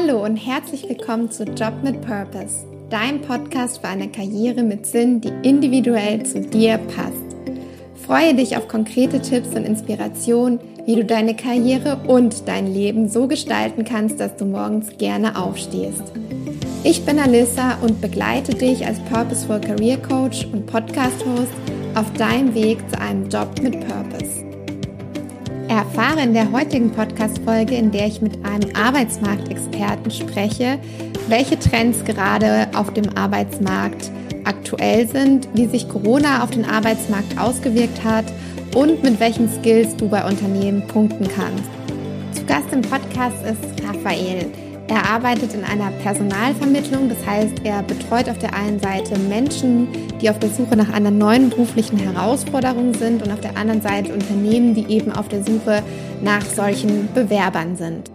[0.00, 5.20] Hallo und herzlich willkommen zu Job mit Purpose, dein Podcast für eine Karriere mit Sinn,
[5.20, 7.16] die individuell zu dir passt.
[8.06, 13.26] Freue dich auf konkrete Tipps und Inspirationen, wie du deine Karriere und dein Leben so
[13.28, 16.04] gestalten kannst, dass du morgens gerne aufstehst.
[16.82, 21.52] Ich bin Alissa und begleite dich als Purposeful Career Coach und Podcast Host
[21.94, 24.49] auf deinem Weg zu einem Job mit Purpose.
[25.70, 30.80] Erfahre in der heutigen Podcast-Folge, in der ich mit einem Arbeitsmarktexperten spreche,
[31.28, 34.10] welche Trends gerade auf dem Arbeitsmarkt
[34.42, 38.24] aktuell sind, wie sich Corona auf den Arbeitsmarkt ausgewirkt hat
[38.74, 41.70] und mit welchen Skills du bei Unternehmen punkten kannst.
[42.32, 44.50] Zu Gast im Podcast ist Raphael.
[44.90, 49.86] Er arbeitet in einer Personalvermittlung, das heißt, er betreut auf der einen Seite Menschen,
[50.20, 54.12] die auf der Suche nach einer neuen beruflichen Herausforderung sind und auf der anderen Seite
[54.12, 55.84] Unternehmen, die eben auf der Suche
[56.22, 58.10] nach solchen Bewerbern sind.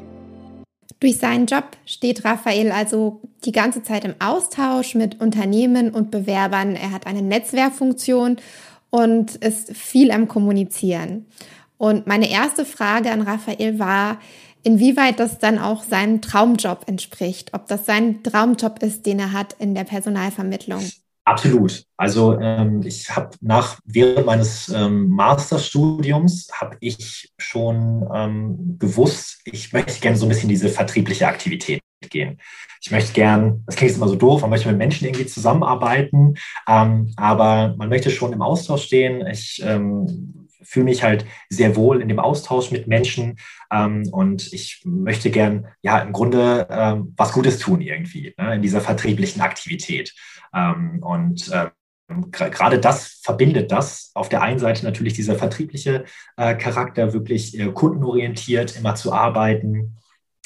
[1.00, 6.76] Durch seinen Job steht Raphael also die ganze Zeit im Austausch mit Unternehmen und Bewerbern.
[6.76, 8.36] Er hat eine Netzwerkfunktion
[8.90, 11.26] und ist viel am Kommunizieren.
[11.78, 14.20] Und meine erste Frage an Raphael war,
[14.66, 19.54] inwieweit das dann auch seinem Traumjob entspricht, ob das sein Traumjob ist, den er hat
[19.60, 20.84] in der Personalvermittlung.
[21.24, 21.84] Absolut.
[21.98, 29.74] Also ähm, ich habe nach während meines ähm, Masterstudiums habe ich schon ähm, gewusst, ich
[29.74, 32.40] möchte gerne so ein bisschen diese vertriebliche Aktivität gehen.
[32.82, 36.36] Ich möchte gern, das klingt jetzt immer so doof, man möchte mit Menschen irgendwie zusammenarbeiten,
[36.68, 39.26] ähm, aber man möchte schon im Austausch stehen.
[39.26, 43.38] Ich ähm, fühle mich halt sehr wohl in dem Austausch mit Menschen
[43.72, 48.62] ähm, und ich möchte gern, ja, im Grunde ähm, was Gutes tun irgendwie ne, in
[48.62, 50.14] dieser vertrieblichen Aktivität.
[50.54, 51.70] Ähm, und äh,
[52.32, 54.12] gerade das verbindet das.
[54.14, 56.06] Auf der einen Seite natürlich dieser vertriebliche
[56.38, 59.98] äh, Charakter, wirklich äh, kundenorientiert immer zu arbeiten,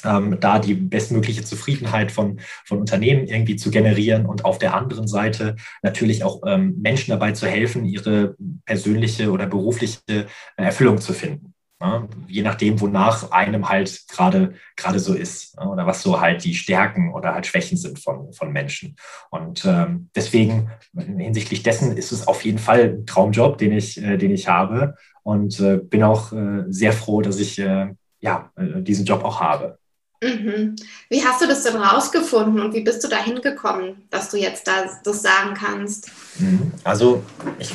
[0.04, 5.06] ähm, da die bestmögliche Zufriedenheit von, von Unternehmen irgendwie zu generieren und auf der anderen
[5.08, 10.24] Seite natürlich auch ähm, Menschen dabei zu helfen, ihre persönliche oder berufliche äh,
[10.56, 11.54] Erfüllung zu finden.
[11.82, 16.44] Ja, je nachdem, wonach einem halt gerade gerade so ist ja, oder was so halt
[16.44, 18.96] die Stärken oder halt Schwächen sind von, von Menschen.
[19.30, 24.18] Und ähm, deswegen hinsichtlich dessen ist es auf jeden Fall ein Traumjob, den ich, äh,
[24.18, 28.82] den ich habe und äh, bin auch äh, sehr froh, dass ich äh, ja, äh,
[28.82, 29.79] diesen Job auch habe.
[30.22, 30.76] Mhm.
[31.08, 34.66] Wie hast du das denn rausgefunden und wie bist du da hingekommen, dass du jetzt
[34.66, 36.10] da das sagen kannst?
[36.38, 36.72] Mhm.
[36.84, 37.22] Also
[37.58, 37.72] ich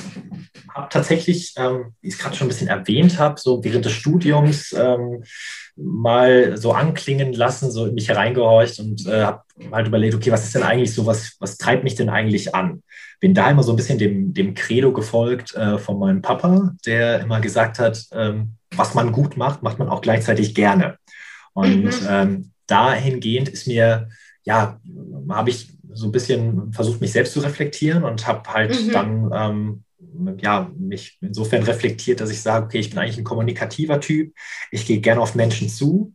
[0.75, 3.93] habe tatsächlich, ähm, wie ich es gerade schon ein bisschen erwähnt habe, so während des
[3.93, 5.23] Studiums ähm,
[5.75, 10.43] mal so anklingen lassen, so in mich hereingehorcht und äh, habe halt überlegt, okay, was
[10.43, 12.83] ist denn eigentlich so, was, was treibt mich denn eigentlich an?
[13.19, 17.21] Bin da immer so ein bisschen dem, dem Credo gefolgt äh, von meinem Papa, der
[17.21, 20.97] immer gesagt hat, ähm, was man gut macht, macht man auch gleichzeitig gerne.
[21.55, 22.07] Und mhm.
[22.07, 24.09] ähm, dahingehend ist mir,
[24.43, 24.79] ja,
[25.29, 28.91] habe ich so ein bisschen versucht, mich selbst zu reflektieren und habe halt mhm.
[28.91, 34.01] dann ähm, ja, mich insofern reflektiert, dass ich sage, okay, ich bin eigentlich ein kommunikativer
[34.01, 34.33] Typ,
[34.71, 36.13] ich gehe gerne auf Menschen zu.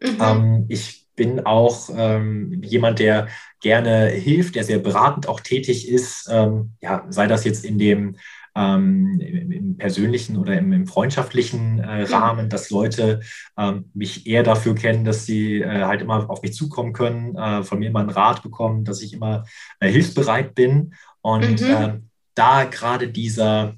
[0.00, 0.18] Mhm.
[0.20, 3.28] Ähm, ich bin auch ähm, jemand, der
[3.60, 8.16] gerne hilft, der sehr beratend auch tätig ist, ähm, ja, sei das jetzt in dem
[8.54, 12.14] ähm, im, im, persönlichen oder im, im freundschaftlichen äh, mhm.
[12.14, 13.20] Rahmen, dass Leute
[13.58, 17.62] ähm, mich eher dafür kennen, dass sie äh, halt immer auf mich zukommen können, äh,
[17.62, 19.44] von mir immer einen Rat bekommen, dass ich immer
[19.80, 20.94] äh, hilfsbereit bin.
[21.20, 21.68] Und mhm.
[21.68, 23.74] Ähm, da gerade dieser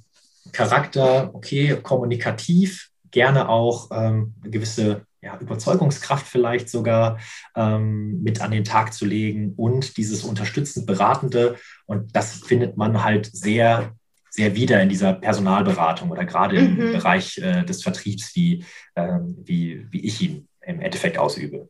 [0.53, 7.19] Charakter, okay, kommunikativ, gerne auch ähm, eine gewisse ja, Überzeugungskraft vielleicht sogar
[7.57, 11.57] ähm, mit an den Tag zu legen und dieses unterstützend Beratende.
[11.87, 13.95] Und das findet man halt sehr
[14.35, 16.81] sehr wieder in dieser Personalberatung oder gerade mhm.
[16.81, 18.65] im Bereich äh, des Vertriebs, wie,
[18.97, 21.69] äh, wie, wie ich ihn im Endeffekt ausübe.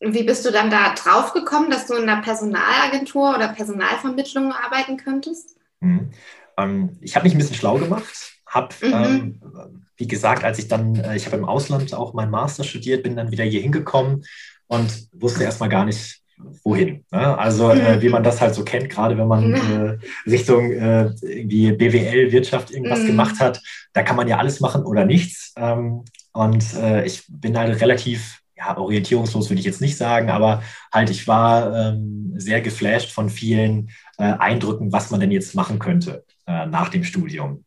[0.00, 4.96] Wie bist du dann da drauf gekommen, dass du in einer Personalagentur oder Personalvermittlung arbeiten
[4.96, 5.56] könntest?
[5.78, 6.10] Mhm.
[6.58, 8.92] Ähm, ich habe mich ein bisschen schlau gemacht, habe, mhm.
[8.92, 13.04] ähm, wie gesagt, als ich dann, äh, ich habe im Ausland auch meinen Master studiert,
[13.04, 14.24] bin dann wieder hier hingekommen
[14.66, 16.21] und wusste erstmal gar nicht,
[16.64, 17.04] wohin.
[17.10, 17.38] Ne?
[17.38, 19.98] Also äh, wie man das halt so kennt, gerade wenn man äh,
[20.30, 23.08] Richtung äh, irgendwie BWL, Wirtschaft irgendwas mhm.
[23.08, 23.60] gemacht hat,
[23.92, 25.52] da kann man ja alles machen oder nichts.
[25.56, 30.62] Ähm, und äh, ich bin halt relativ ja, orientierungslos, würde ich jetzt nicht sagen, aber
[30.92, 35.78] halt ich war ähm, sehr geflasht von vielen äh, Eindrücken, was man denn jetzt machen
[35.78, 37.64] könnte äh, nach dem Studium.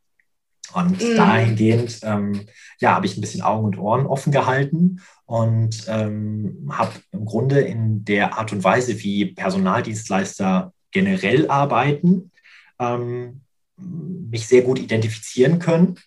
[0.74, 1.16] Und mhm.
[1.16, 2.46] dahingehend, ähm,
[2.80, 7.62] ja, habe ich ein bisschen Augen und Ohren offen gehalten und ähm, habe im Grunde
[7.62, 12.32] in der Art und Weise, wie Personaldienstleister generell arbeiten,
[12.80, 13.42] ähm,
[13.78, 15.98] mich sehr gut identifizieren können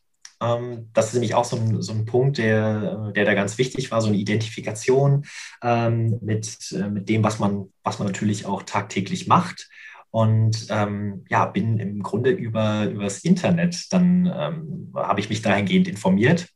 [0.40, 3.90] Ähm, das ist nämlich auch so ein, so ein Punkt, der, der da ganz wichtig
[3.90, 5.24] war, so eine Identifikation
[5.62, 9.68] ähm, mit, äh, mit dem, was man, was man natürlich auch tagtäglich macht.
[10.10, 15.42] Und ähm, ja, bin im Grunde über, über das Internet, dann ähm, habe ich mich
[15.42, 16.48] dahingehend informiert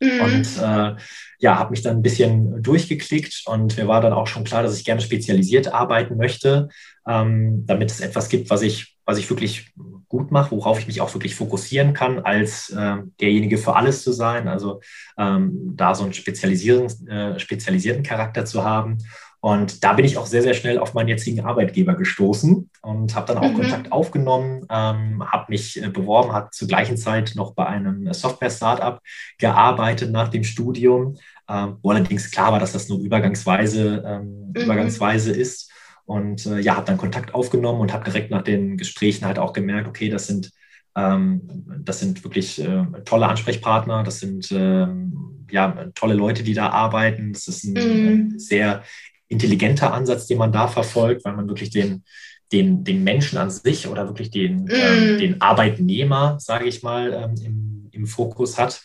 [0.00, 0.20] Mhm.
[0.20, 0.96] Und äh,
[1.38, 4.78] ja, habe mich dann ein bisschen durchgeklickt und mir war dann auch schon klar, dass
[4.78, 6.68] ich gerne spezialisiert arbeiten möchte,
[7.06, 9.72] ähm, damit es etwas gibt, was ich, was ich wirklich
[10.08, 14.12] gut mache, worauf ich mich auch wirklich fokussieren kann, als äh, derjenige für alles zu
[14.12, 14.48] sein.
[14.48, 14.80] Also
[15.18, 18.98] ähm, da so einen spezialisierten, äh, spezialisierten Charakter zu haben.
[19.44, 23.26] Und da bin ich auch sehr, sehr schnell auf meinen jetzigen Arbeitgeber gestoßen und habe
[23.26, 23.56] dann auch mhm.
[23.56, 29.00] Kontakt aufgenommen, ähm, habe mich äh, beworben, habe zur gleichen Zeit noch bei einem Software-Startup
[29.36, 34.62] gearbeitet nach dem Studium, ähm, wo allerdings klar war, dass das nur übergangsweise, ähm, mhm.
[34.62, 35.70] übergangsweise ist.
[36.06, 39.52] Und äh, ja, habe dann Kontakt aufgenommen und habe direkt nach den Gesprächen halt auch
[39.52, 40.52] gemerkt, okay, das sind,
[40.96, 46.70] ähm, das sind wirklich äh, tolle Ansprechpartner, das sind ähm, ja, tolle Leute, die da
[46.70, 47.34] arbeiten.
[47.34, 48.38] Das ist ein mhm.
[48.38, 48.82] sehr
[49.28, 52.04] intelligenter Ansatz, den man da verfolgt, weil man wirklich den,
[52.52, 54.70] den, den Menschen an sich oder wirklich den, mm.
[54.70, 58.82] ähm, den Arbeitnehmer, sage ich mal, ähm, im, im Fokus hat.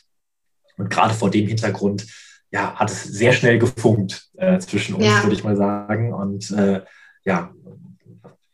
[0.78, 2.08] Und gerade vor dem Hintergrund
[2.52, 5.24] ja, hat es sehr schnell gefunkt äh, zwischen uns, ja.
[5.24, 6.14] würde ich mal sagen.
[6.14, 6.82] Und äh,
[7.26, 7.54] ja,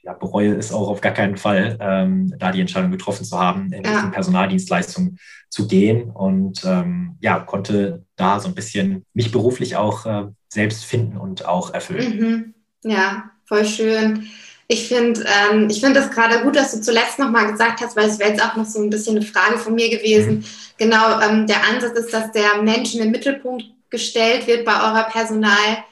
[0.06, 3.74] ja, bereue es auch auf gar keinen Fall, ähm, da die Entscheidung getroffen zu haben,
[3.74, 4.08] in ja.
[4.08, 5.18] Personaldienstleistungen
[5.50, 10.86] zu gehen und ähm, ja, konnte da so ein bisschen mich beruflich auch äh, selbst
[10.86, 12.20] finden und auch erfüllen.
[12.20, 12.54] Mhm.
[12.92, 14.28] Ja, voll schön.
[14.68, 18.10] Ich finde ähm, ich find das gerade gut, dass du zuletzt nochmal gesagt hast, weil
[18.10, 20.38] es wäre jetzt auch noch so ein bisschen eine Frage von mir gewesen.
[20.38, 20.44] Mhm.
[20.78, 25.06] Genau, ähm, der Ansatz ist, dass der Mensch in den Mittelpunkt gestellt wird bei eurer
[25.06, 25.84] Personal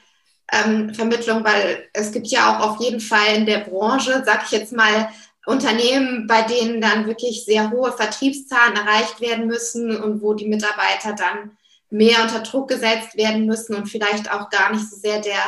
[0.51, 4.51] ähm, Vermittlung, weil es gibt ja auch auf jeden Fall in der Branche, sag ich
[4.51, 5.09] jetzt mal,
[5.45, 11.13] Unternehmen, bei denen dann wirklich sehr hohe Vertriebszahlen erreicht werden müssen und wo die Mitarbeiter
[11.13, 11.57] dann
[11.89, 15.41] mehr unter Druck gesetzt werden müssen und vielleicht auch gar nicht so sehr der,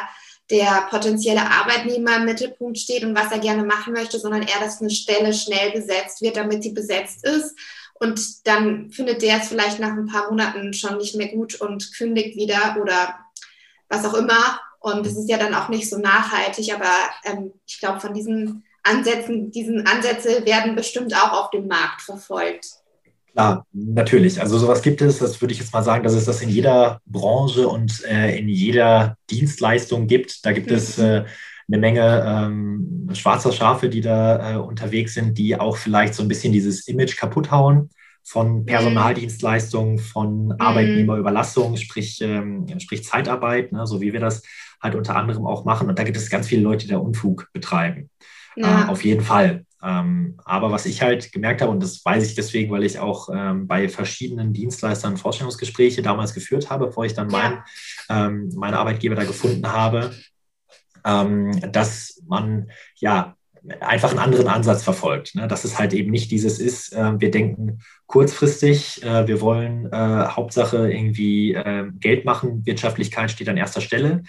[0.50, 4.82] der potenzielle Arbeitnehmer im Mittelpunkt steht und was er gerne machen möchte, sondern eher, dass
[4.82, 7.58] eine Stelle schnell besetzt wird, damit sie besetzt ist.
[7.96, 11.94] Und dann findet der es vielleicht nach ein paar Monaten schon nicht mehr gut und
[11.98, 13.16] kündigt wieder oder
[13.88, 14.60] was auch immer.
[14.86, 16.92] Und es ist ja dann auch nicht so nachhaltig, aber
[17.24, 22.68] ähm, ich glaube, von diesen Ansätzen, diesen Ansätze werden bestimmt auch auf dem Markt verfolgt.
[23.32, 24.40] Klar, natürlich.
[24.40, 27.02] Also sowas gibt es, das würde ich jetzt mal sagen, dass es das in jeder
[27.08, 30.46] Branche und äh, in jeder Dienstleistung gibt.
[30.46, 30.76] Da gibt mhm.
[30.76, 31.26] es äh,
[31.68, 36.28] eine Menge ähm, schwarzer Schafe, die da äh, unterwegs sind, die auch vielleicht so ein
[36.28, 37.90] bisschen dieses Image kaputt hauen
[38.22, 38.66] von mhm.
[38.68, 40.56] Personaldienstleistungen, von mhm.
[40.60, 44.44] Arbeitnehmerüberlassung, sprich, ähm, sprich Zeitarbeit, ne, so wie wir das
[44.86, 45.90] halt unter anderem auch machen.
[45.90, 48.10] Und da gibt es ganz viele Leute, die da Unfug betreiben.
[48.56, 48.86] Ja.
[48.86, 49.66] Äh, auf jeden Fall.
[49.84, 53.30] Ähm, aber was ich halt gemerkt habe, und das weiß ich deswegen, weil ich auch
[53.32, 57.64] ähm, bei verschiedenen Dienstleistern Vorstellungsgespräche damals geführt habe, bevor ich dann mein,
[58.10, 60.12] ähm, meine Arbeitgeber da gefunden habe,
[61.06, 63.36] ähm, dass man ja
[63.80, 65.36] einfach einen anderen Ansatz verfolgt.
[65.36, 65.48] Ne?
[65.48, 70.28] Dass es halt eben nicht dieses ist, äh, wir denken kurzfristig, äh, wir wollen äh,
[70.28, 74.24] Hauptsache irgendwie äh, Geld machen, Wirtschaftlichkeit steht an erster Stelle,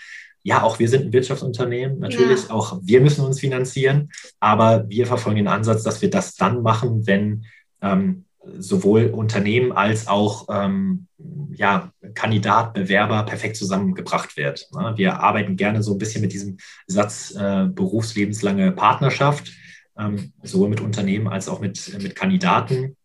[0.46, 2.54] ja, auch wir sind ein Wirtschaftsunternehmen, natürlich, ja.
[2.54, 7.04] auch wir müssen uns finanzieren, aber wir verfolgen den Ansatz, dass wir das dann machen,
[7.04, 7.46] wenn
[7.82, 8.26] ähm,
[8.56, 11.08] sowohl Unternehmen als auch ähm,
[11.56, 14.68] ja, Kandidat, Bewerber perfekt zusammengebracht wird.
[14.72, 14.92] Ne?
[14.94, 19.52] Wir arbeiten gerne so ein bisschen mit diesem Satz äh, berufslebenslange Partnerschaft,
[19.98, 22.96] ähm, sowohl mit Unternehmen als auch mit, mit Kandidaten.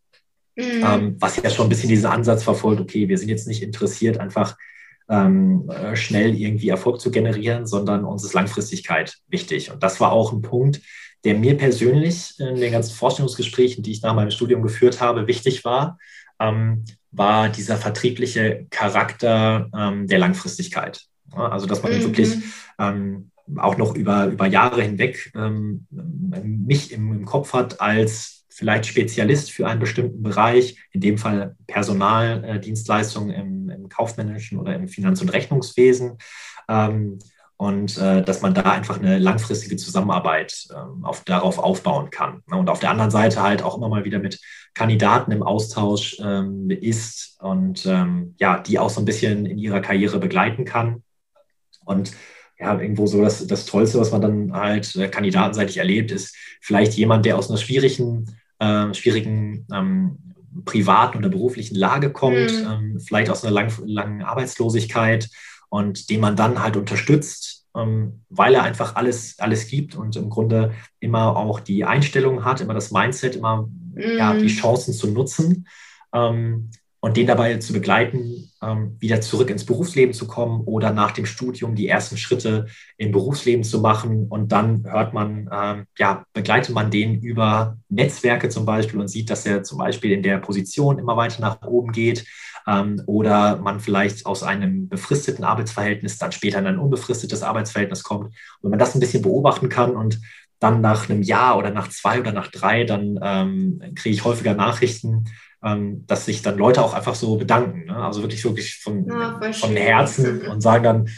[0.54, 0.84] Mhm.
[0.84, 4.18] Ähm, was ja schon ein bisschen diesen Ansatz verfolgt, okay, wir sind jetzt nicht interessiert,
[4.18, 4.56] einfach
[5.12, 9.70] ähm, äh, schnell irgendwie Erfolg zu generieren, sondern uns ist Langfristigkeit wichtig.
[9.70, 10.80] Und das war auch ein Punkt,
[11.24, 15.66] der mir persönlich in den ganzen Vorstellungsgesprächen, die ich nach meinem Studium geführt habe, wichtig
[15.66, 15.98] war,
[16.40, 21.02] ähm, war dieser vertriebliche Charakter ähm, der Langfristigkeit.
[21.30, 22.02] Also, dass man mhm.
[22.02, 22.38] wirklich
[22.78, 28.86] ähm, auch noch über, über Jahre hinweg ähm, mich im, im Kopf hat als vielleicht
[28.86, 35.22] Spezialist für einen bestimmten Bereich, in dem Fall Personaldienstleistungen im, im kaufmännischen oder im Finanz-
[35.22, 36.18] und Rechnungswesen.
[36.68, 37.18] Ähm,
[37.56, 42.42] und äh, dass man da einfach eine langfristige Zusammenarbeit ähm, auf, darauf aufbauen kann.
[42.50, 44.40] Und auf der anderen Seite halt auch immer mal wieder mit
[44.74, 49.80] Kandidaten im Austausch ähm, ist und ähm, ja, die auch so ein bisschen in ihrer
[49.80, 51.04] Karriere begleiten kann.
[51.84, 52.10] Und
[52.58, 56.94] ja, irgendwo so das, das Tollste, was man dann halt äh, kandidatenseitig erlebt, ist vielleicht
[56.94, 60.18] jemand, der aus einer schwierigen äh, schwierigen ähm,
[60.64, 62.70] privaten oder beruflichen Lage kommt, mhm.
[62.70, 65.28] ähm, vielleicht aus einer lang, langen Arbeitslosigkeit
[65.68, 70.28] und den man dann halt unterstützt, ähm, weil er einfach alles, alles gibt und im
[70.28, 74.18] Grunde immer auch die Einstellung hat, immer das Mindset, immer mhm.
[74.18, 75.66] ja, die Chancen zu nutzen.
[76.14, 76.70] Ähm,
[77.04, 81.26] und den dabei zu begleiten, ähm, wieder zurück ins Berufsleben zu kommen oder nach dem
[81.26, 82.66] Studium die ersten Schritte
[82.96, 84.28] im Berufsleben zu machen.
[84.28, 89.30] Und dann hört man, ähm, ja, begleitet man den über Netzwerke zum Beispiel und sieht,
[89.30, 92.24] dass er zum Beispiel in der Position immer weiter nach oben geht.
[92.68, 98.26] Ähm, oder man vielleicht aus einem befristeten Arbeitsverhältnis dann später in ein unbefristetes Arbeitsverhältnis kommt.
[98.26, 100.20] Und wenn man das ein bisschen beobachten kann und
[100.60, 104.54] dann nach einem Jahr oder nach zwei oder nach drei, dann ähm, kriege ich häufiger
[104.54, 105.24] Nachrichten,
[105.64, 107.86] ähm, dass sich dann Leute auch einfach so bedanken.
[107.86, 107.96] Ne?
[107.96, 111.08] Also wirklich, wirklich von, ja, von Herzen und sagen dann,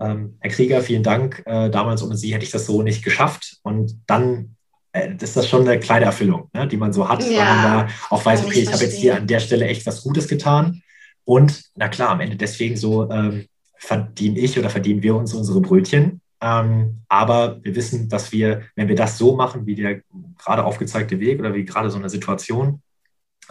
[0.00, 1.42] ähm, Herr Krieger, vielen Dank.
[1.44, 3.58] Äh, damals ohne Sie hätte ich das so nicht geschafft.
[3.62, 4.56] Und dann
[4.92, 6.66] äh, ist das schon eine kleine Erfüllung, ne?
[6.66, 9.16] die man so hat, ja, weil man da auch weiß, okay, ich habe jetzt hier
[9.16, 10.82] an der Stelle echt was Gutes getan.
[11.24, 15.60] Und na klar, am Ende deswegen so ähm, verdiene ich oder verdienen wir uns unsere
[15.60, 16.20] Brötchen.
[16.40, 20.00] Ähm, aber wir wissen, dass wir, wenn wir das so machen, wie der
[20.38, 22.80] gerade aufgezeigte Weg oder wie gerade so eine Situation,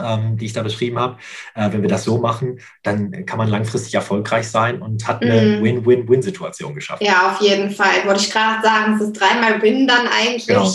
[0.01, 1.17] ähm, die ich da beschrieben habe,
[1.55, 5.59] äh, wenn wir das so machen, dann kann man langfristig erfolgreich sein und hat eine
[5.59, 5.63] mm.
[5.63, 7.05] Win-Win-Win-Situation geschaffen.
[7.05, 8.05] Ja, auf jeden Fall.
[8.05, 10.47] Wollte ich gerade sagen, es ist dreimal Win dann eigentlich.
[10.47, 10.71] Genau.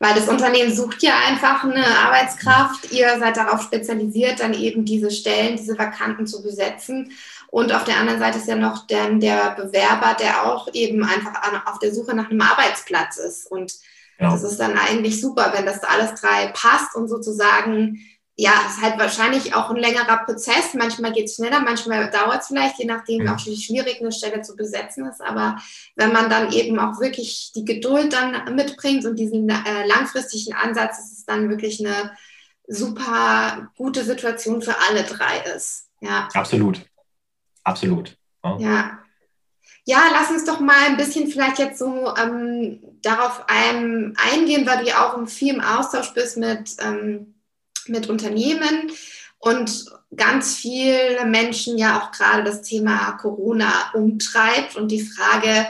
[0.00, 2.92] Weil das Unternehmen sucht ja einfach eine Arbeitskraft.
[2.92, 7.12] Ihr seid darauf spezialisiert, dann eben diese Stellen, diese Vakanten zu besetzen.
[7.54, 11.40] Und auf der anderen Seite ist ja noch der, der Bewerber, der auch eben einfach
[11.66, 13.50] auf der Suche nach einem Arbeitsplatz ist.
[13.50, 13.72] Und
[14.18, 14.30] ja.
[14.30, 18.00] das ist dann eigentlich super, wenn das alles drei passt und sozusagen,
[18.36, 20.74] ja, es ist halt wahrscheinlich auch ein längerer Prozess.
[20.74, 23.34] Manchmal geht es schneller, manchmal dauert es vielleicht, je nachdem ja.
[23.34, 25.20] auch wie schwierig eine Stelle zu besetzen ist.
[25.20, 25.56] Aber
[25.94, 30.98] wenn man dann eben auch wirklich die Geduld dann mitbringt und diesen äh, langfristigen Ansatz,
[30.98, 32.12] ist es dann wirklich eine
[32.66, 35.90] super gute Situation für alle drei ist.
[36.00, 36.28] Ja.
[36.34, 36.80] Absolut.
[37.62, 38.16] Absolut.
[38.42, 38.58] Ja.
[38.58, 38.98] ja.
[39.84, 40.00] ja.
[40.10, 44.88] lass uns doch mal ein bisschen vielleicht jetzt so ähm, darauf ein, eingehen, weil du
[44.88, 47.33] ja auch viel im Austausch bist mit, ähm,
[47.88, 48.92] mit Unternehmen
[49.38, 49.84] und
[50.16, 55.66] ganz viele Menschen ja auch gerade das Thema Corona umtreibt und die Frage,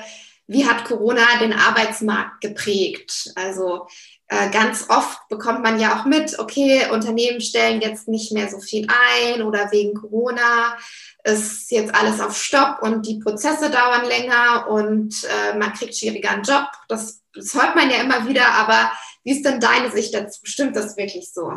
[0.46, 3.32] wie hat Corona den Arbeitsmarkt geprägt?
[3.34, 3.86] Also
[4.28, 8.58] äh, ganz oft bekommt man ja auch mit, okay, Unternehmen stellen jetzt nicht mehr so
[8.60, 10.76] viel ein oder wegen Corona
[11.24, 16.30] ist jetzt alles auf Stopp und die Prozesse dauern länger und äh, man kriegt schwieriger
[16.30, 16.66] einen Job.
[16.88, 18.92] Das, das hört man ja immer wieder, aber
[19.24, 20.40] wie ist denn deine Sicht dazu?
[20.44, 21.50] Stimmt das wirklich so?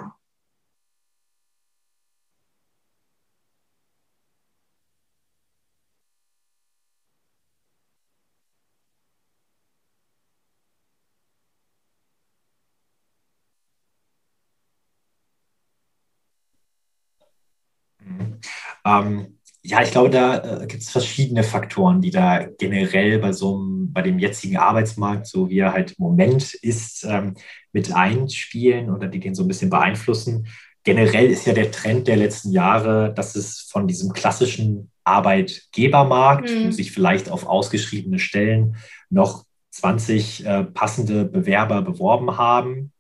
[18.88, 23.58] Ähm, ja, ich glaube, da äh, gibt es verschiedene Faktoren, die da generell bei so
[23.58, 27.34] einem, bei dem jetzigen Arbeitsmarkt, so wie er halt im Moment ist, ähm,
[27.74, 30.48] mit einspielen oder die den so ein bisschen beeinflussen.
[30.84, 36.68] Generell ist ja der Trend der letzten Jahre, dass es von diesem klassischen Arbeitgebermarkt, mhm.
[36.68, 38.78] wo sich vielleicht auf ausgeschriebene Stellen
[39.10, 42.94] noch 20 äh, passende Bewerber beworben haben,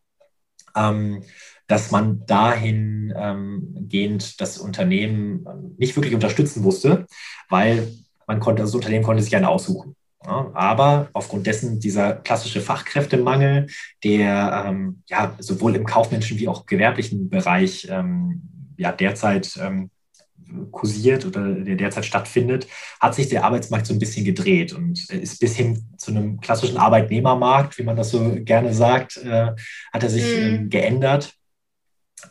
[0.76, 1.24] ähm,
[1.68, 3.14] dass man dahingehend
[4.24, 7.06] ähm, das Unternehmen ähm, nicht wirklich unterstützen musste,
[7.50, 7.90] weil
[8.26, 9.96] man konnte, das Unternehmen konnte sich gerne aussuchen.
[10.26, 13.68] Ja, aber aufgrund dessen dieser klassische Fachkräftemangel,
[14.04, 18.42] der ähm, ja sowohl im kaufmännischen wie auch gewerblichen Bereich ähm,
[18.78, 19.90] ja derzeit ähm,
[20.72, 22.68] kursiert oder der derzeit stattfindet,
[23.00, 26.78] hat sich der Arbeitsmarkt so ein bisschen gedreht und ist bis hin zu einem klassischen
[26.78, 29.52] Arbeitnehmermarkt, wie man das so gerne sagt, äh,
[29.94, 30.66] hat er sich mhm.
[30.66, 31.37] äh, geändert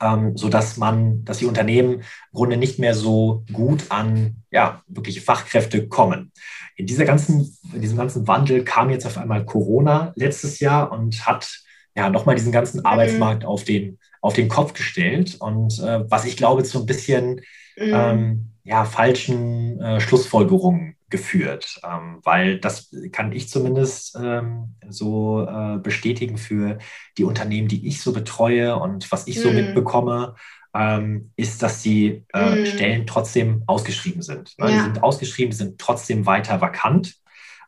[0.00, 2.02] ähm, sodass man, dass die Unternehmen im
[2.32, 6.32] Grunde nicht mehr so gut an ja, wirkliche Fachkräfte kommen.
[6.76, 11.26] In, dieser ganzen, in diesem ganzen Wandel kam jetzt auf einmal Corona letztes Jahr und
[11.26, 11.60] hat
[11.94, 12.86] ja nochmal diesen ganzen mhm.
[12.86, 15.36] Arbeitsmarkt auf den, auf den Kopf gestellt.
[15.38, 17.40] Und äh, was ich glaube, so ein bisschen
[17.76, 17.92] mhm.
[17.92, 25.78] ähm, ja, falschen äh, Schlussfolgerungen geführt, ähm, weil das kann ich zumindest ähm, so äh,
[25.78, 26.78] bestätigen für
[27.16, 29.54] die Unternehmen, die ich so betreue und was ich so mm.
[29.54, 30.34] mitbekomme,
[30.74, 32.66] ähm, ist, dass die äh, mm.
[32.66, 34.58] Stellen trotzdem ausgeschrieben sind.
[34.58, 34.70] Ne?
[34.70, 34.76] Ja.
[34.76, 37.14] Die sind ausgeschrieben, sind trotzdem weiter vakant.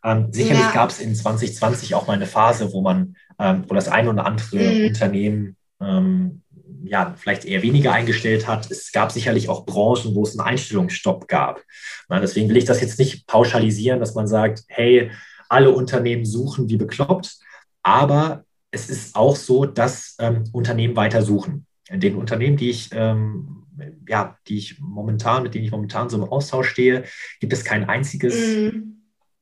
[0.02, 0.73] Ähm, sicherlich ja.
[0.73, 4.26] gab es in 2020 auch mal eine Phase, wo man, ähm, wo das ein oder
[4.26, 4.87] andere mm.
[4.88, 6.42] Unternehmen ähm,
[6.88, 8.71] ja, vielleicht eher weniger eingestellt hat.
[8.71, 11.62] Es gab sicherlich auch Branchen, wo es einen Einstellungsstopp gab.
[12.09, 15.11] Na, deswegen will ich das jetzt nicht pauschalisieren, dass man sagt, hey,
[15.49, 17.38] alle Unternehmen suchen wie bekloppt,
[17.83, 21.66] aber es ist auch so, dass ähm, Unternehmen weiter suchen.
[21.88, 23.64] In den Unternehmen, die ich, ähm,
[24.07, 27.04] ja, die ich momentan, mit denen ich momentan so im Austausch stehe,
[27.40, 28.98] gibt es kein einziges mm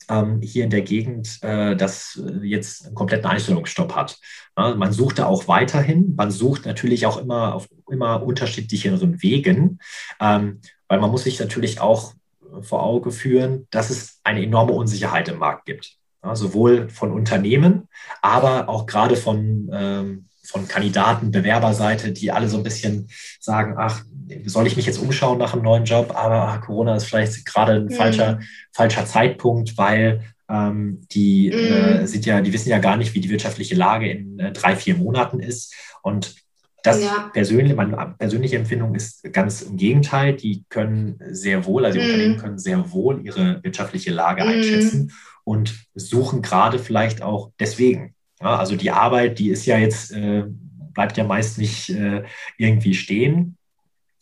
[0.08, 4.18] ähm, hier in der Gegend, äh, das äh, jetzt einen kompletten Einstellungsstopp hat.
[4.56, 6.14] Ja, man sucht da auch weiterhin.
[6.16, 9.78] Man sucht natürlich auch immer auf immer unterschiedlicheren Wegen.
[10.20, 12.14] Ähm, weil man muss sich natürlich auch
[12.62, 15.96] vor Auge führen, dass es eine enorme Unsicherheit im Markt gibt.
[16.22, 17.88] Ja, sowohl von Unternehmen,
[18.20, 23.08] aber auch gerade von, ähm, von Kandidaten, Bewerberseite, die alle so ein bisschen
[23.40, 24.04] sagen, ach,
[24.44, 27.72] soll ich mich jetzt umschauen nach einem neuen Job, aber ach, Corona ist vielleicht gerade
[27.72, 27.92] ein mhm.
[27.92, 28.40] falscher,
[28.72, 31.58] falscher Zeitpunkt, weil ähm, die mhm.
[31.58, 34.76] äh, sind ja, die wissen ja gar nicht, wie die wirtschaftliche Lage in äh, drei,
[34.76, 35.74] vier Monaten ist.
[36.02, 36.36] Und
[36.82, 37.30] das ja.
[37.32, 40.34] persönlich, meine persönliche Empfindung ist ganz im Gegenteil.
[40.34, 42.08] Die können sehr wohl, also die mm.
[42.08, 45.12] Unternehmen können sehr wohl ihre wirtschaftliche Lage einschätzen
[45.42, 48.15] und suchen gerade vielleicht auch deswegen.
[48.40, 50.44] Ja, also die Arbeit, die ist ja jetzt, äh,
[50.92, 52.24] bleibt ja meist nicht äh,
[52.58, 53.56] irgendwie stehen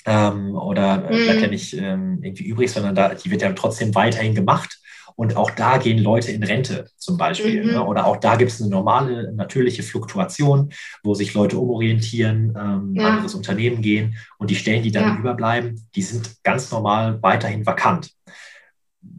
[0.07, 3.95] ähm, oder äh, bleibt ja nicht ähm, irgendwie übrig, sondern da, die wird ja trotzdem
[3.95, 4.79] weiterhin gemacht.
[5.17, 7.65] Und auch da gehen Leute in Rente zum Beispiel.
[7.65, 7.73] Mhm.
[7.73, 7.85] Ne?
[7.85, 10.71] Oder auch da gibt es eine normale, natürliche Fluktuation,
[11.05, 13.11] wo sich Leute umorientieren, ähm, ja.
[13.11, 15.17] anderes Unternehmen gehen und die Stellen, die dann ja.
[15.17, 18.11] überbleiben, die sind ganz normal weiterhin vakant.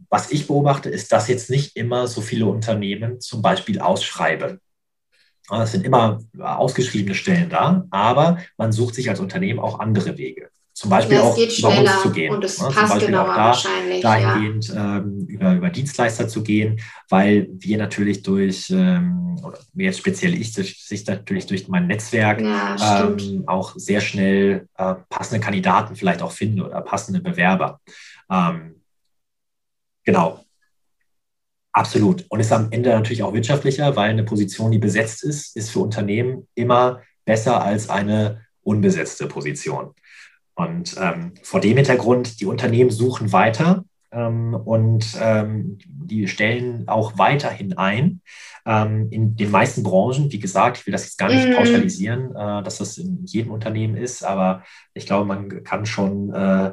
[0.10, 4.60] Was ich beobachte, ist, dass jetzt nicht immer so viele Unternehmen zum Beispiel ausschreiben.
[5.52, 10.50] Es sind immer ausgeschriebene Stellen da, aber man sucht sich als Unternehmen auch andere Wege
[10.76, 12.34] zum Beispiel auch über uns zu gehen.
[12.34, 12.68] Und es ne?
[12.68, 13.58] passt auch da,
[14.02, 14.98] dahingehend ja.
[14.98, 20.52] ähm, über, über Dienstleister zu gehen, weil wir natürlich durch, ähm, oder jetzt speziell ich,
[20.54, 26.34] sich natürlich durch mein Netzwerk ja, ähm, auch sehr schnell äh, passende Kandidaten vielleicht auch
[26.34, 27.80] finden oder passende Bewerber.
[28.30, 28.82] Ähm,
[30.04, 30.45] genau.
[31.76, 32.26] Absolut.
[32.30, 35.80] Und ist am Ende natürlich auch wirtschaftlicher, weil eine Position, die besetzt ist, ist für
[35.80, 39.94] Unternehmen immer besser als eine unbesetzte Position.
[40.54, 47.18] Und ähm, vor dem Hintergrund, die Unternehmen suchen weiter ähm, und ähm, die stellen auch
[47.18, 48.22] weiterhin ein.
[48.66, 51.56] Ähm, in den meisten Branchen, wie gesagt, ich will das jetzt gar nicht mm.
[51.56, 54.64] pauschalisieren, äh, dass das in jedem Unternehmen ist, aber
[54.94, 56.72] ich glaube, man kann schon äh,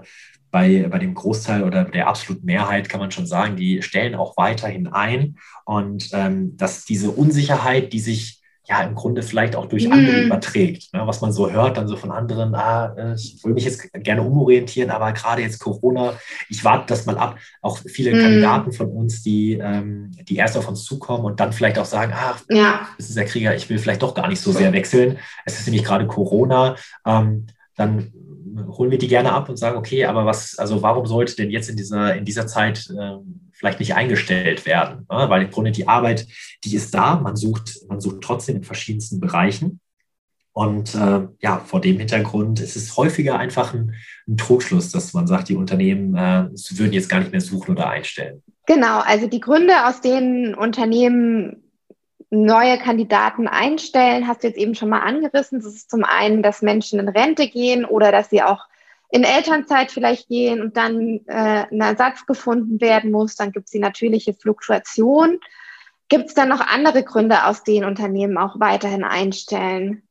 [0.52, 4.36] bei, bei dem Großteil oder der absoluten Mehrheit kann man schon sagen, die stellen auch
[4.36, 9.90] weiterhin ein und ähm, dass diese Unsicherheit, die sich ja im Grunde vielleicht auch durch
[9.90, 10.26] andere mhm.
[10.26, 10.92] überträgt.
[10.92, 11.02] Ne?
[11.04, 14.90] Was man so hört, dann so von anderen, ah, ich will mich jetzt gerne umorientieren,
[14.90, 16.12] aber gerade jetzt Corona,
[16.48, 17.38] ich warte das mal ab.
[17.60, 18.20] Auch viele mhm.
[18.20, 22.12] Kandidaten von uns, die, ähm, die erst auf uns zukommen und dann vielleicht auch sagen,
[22.14, 22.86] ach, ja.
[22.98, 25.18] das ist der Krieger, ich will vielleicht doch gar nicht so sehr wechseln.
[25.44, 26.76] Es ist nämlich gerade Corona.
[27.04, 28.12] Ähm, dann
[28.68, 31.68] holen wir die gerne ab und sagen, okay, aber was, also warum sollte denn jetzt
[31.68, 35.28] in dieser, in dieser Zeit ähm, vielleicht nicht eingestellt werden, ne?
[35.28, 36.26] weil im Grunde die Arbeit,
[36.64, 39.80] die ist da, man sucht, man sucht trotzdem in verschiedensten Bereichen.
[40.54, 43.94] Und äh, ja, vor dem Hintergrund ist es häufiger einfach ein,
[44.28, 47.88] ein Trugschluss, dass man sagt, die Unternehmen äh, würden jetzt gar nicht mehr suchen oder
[47.88, 48.42] einstellen.
[48.66, 51.61] Genau, also die Gründe, aus denen Unternehmen
[52.32, 55.60] neue Kandidaten einstellen, hast du jetzt eben schon mal angerissen.
[55.60, 58.66] Das ist zum einen, dass Menschen in Rente gehen oder dass sie auch
[59.10, 63.72] in Elternzeit vielleicht gehen und dann äh, ein Ersatz gefunden werden muss, dann gibt es
[63.72, 65.38] die natürliche Fluktuation.
[66.08, 70.02] Gibt es dann noch andere Gründe, aus denen Unternehmen auch weiterhin einstellen?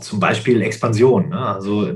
[0.00, 1.28] Zum Beispiel Expansion.
[1.30, 1.38] Ne?
[1.38, 1.92] Also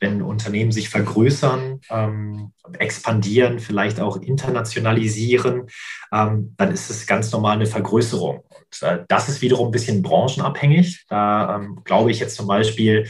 [0.00, 5.66] wenn Unternehmen sich vergrößern, ähm, expandieren, vielleicht auch internationalisieren,
[6.12, 8.38] ähm, dann ist es ganz normal eine Vergrößerung.
[8.48, 11.04] Und, äh, das ist wiederum ein bisschen branchenabhängig.
[11.08, 13.06] Da ähm, glaube ich jetzt zum Beispiel,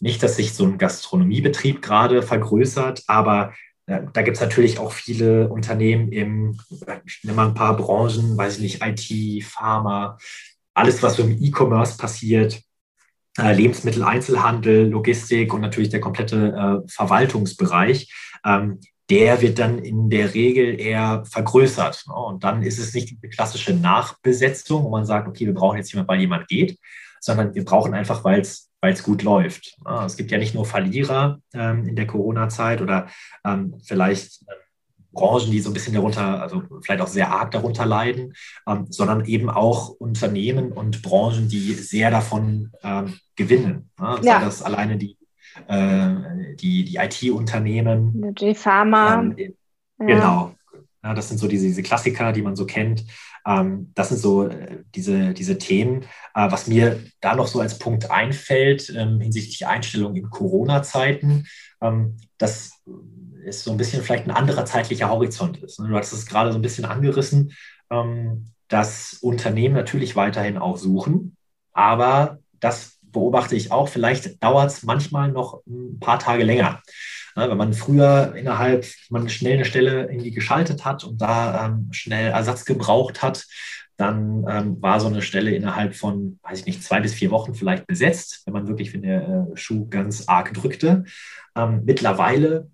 [0.00, 3.54] nicht, dass sich so ein Gastronomiebetrieb gerade vergrößert, aber
[3.86, 6.60] äh, da gibt es natürlich auch viele Unternehmen im,
[7.04, 10.18] ich nehme mal ein paar Branchen, weiß ich nicht, IT, Pharma,
[10.74, 12.60] alles, was so im E-Commerce passiert,
[13.38, 18.12] äh, Lebensmittel, Einzelhandel, Logistik und natürlich der komplette äh, Verwaltungsbereich.
[18.44, 22.04] Ähm, der wird dann in der Regel eher vergrößert.
[22.08, 22.14] Ne?
[22.14, 25.92] Und dann ist es nicht die klassische Nachbesetzung, wo man sagt, okay, wir brauchen jetzt
[25.92, 26.78] jemand, weil jemand geht,
[27.20, 29.76] sondern wir brauchen einfach, weil es weil es gut läuft.
[30.04, 33.08] Es gibt ja nicht nur Verlierer ähm, in der Corona-Zeit oder
[33.44, 34.44] ähm, vielleicht
[35.16, 38.34] Branchen, die so ein bisschen darunter, also vielleicht auch sehr arg darunter leiden,
[38.68, 42.70] ähm, sondern eben auch Unternehmen und Branchen, die sehr davon
[43.34, 43.90] gewinnen.
[43.98, 44.18] Ja.
[44.22, 45.16] Sei das alleine die,
[45.66, 48.34] äh, die, die IT-Unternehmen.
[48.34, 49.20] Die Pharma.
[49.20, 49.36] Ähm,
[49.98, 50.06] ja.
[50.06, 50.54] Genau.
[51.02, 53.04] Ja, das sind so diese, diese Klassiker, die man so kennt.
[53.46, 56.02] Ähm, das sind so äh, diese, diese Themen.
[56.34, 61.46] Äh, was mir da noch so als Punkt einfällt ähm, hinsichtlich Einstellung in Corona-Zeiten,
[61.80, 62.82] ähm, dass
[63.46, 65.80] es so ein bisschen vielleicht ein anderer zeitlicher Horizont ist.
[65.80, 65.88] Ne?
[65.88, 67.52] Du hast es gerade so ein bisschen angerissen,
[67.90, 71.36] ähm, dass Unternehmen natürlich weiterhin auch suchen,
[71.72, 76.82] aber das beobachte ich auch, vielleicht dauert es manchmal noch ein paar Tage länger.
[77.36, 81.88] Ne, wenn man früher innerhalb, man schnell eine Stelle irgendwie geschaltet hat und da ähm,
[81.92, 83.46] schnell Ersatz gebraucht hat,
[83.96, 87.54] dann ähm, war so eine Stelle innerhalb von, weiß ich nicht, zwei bis vier Wochen
[87.54, 91.04] vielleicht besetzt, wenn man wirklich, wenn der äh, Schuh ganz arg drückte.
[91.54, 92.70] Ähm, mittlerweile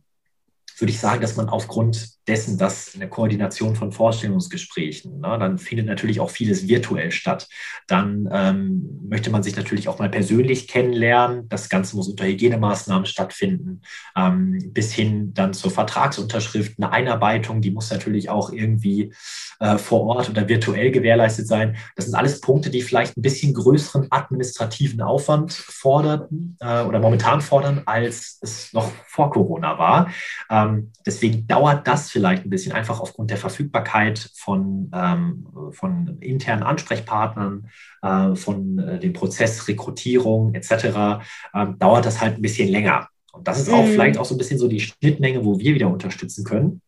[0.83, 5.58] würde ich sagen, dass man aufgrund dessen, dass in der Koordination von Vorstellungsgesprächen, ne, dann
[5.58, 7.48] findet natürlich auch vieles virtuell statt.
[7.88, 11.48] Dann ähm, möchte man sich natürlich auch mal persönlich kennenlernen.
[11.48, 13.82] Das Ganze muss unter Hygienemaßnahmen stattfinden,
[14.16, 19.12] ähm, bis hin dann zur Vertragsunterschrift, eine Einarbeitung, die muss natürlich auch irgendwie
[19.58, 21.76] äh, vor Ort oder virtuell gewährleistet sein.
[21.96, 27.40] Das sind alles Punkte, die vielleicht ein bisschen größeren administrativen Aufwand forderten äh, oder momentan
[27.40, 30.11] fordern, als es noch vor Corona war.
[30.50, 36.62] Ähm, deswegen dauert das vielleicht ein bisschen einfach aufgrund der Verfügbarkeit von, ähm, von internen
[36.62, 37.68] Ansprechpartnern,
[38.03, 41.25] äh, von äh, dem Prozess Rekrutierung etc.
[41.55, 43.09] Ähm, dauert das halt ein bisschen länger.
[43.33, 43.92] Und das ist auch mhm.
[43.92, 46.83] vielleicht auch so ein bisschen so die Schnittmenge, wo wir wieder unterstützen können,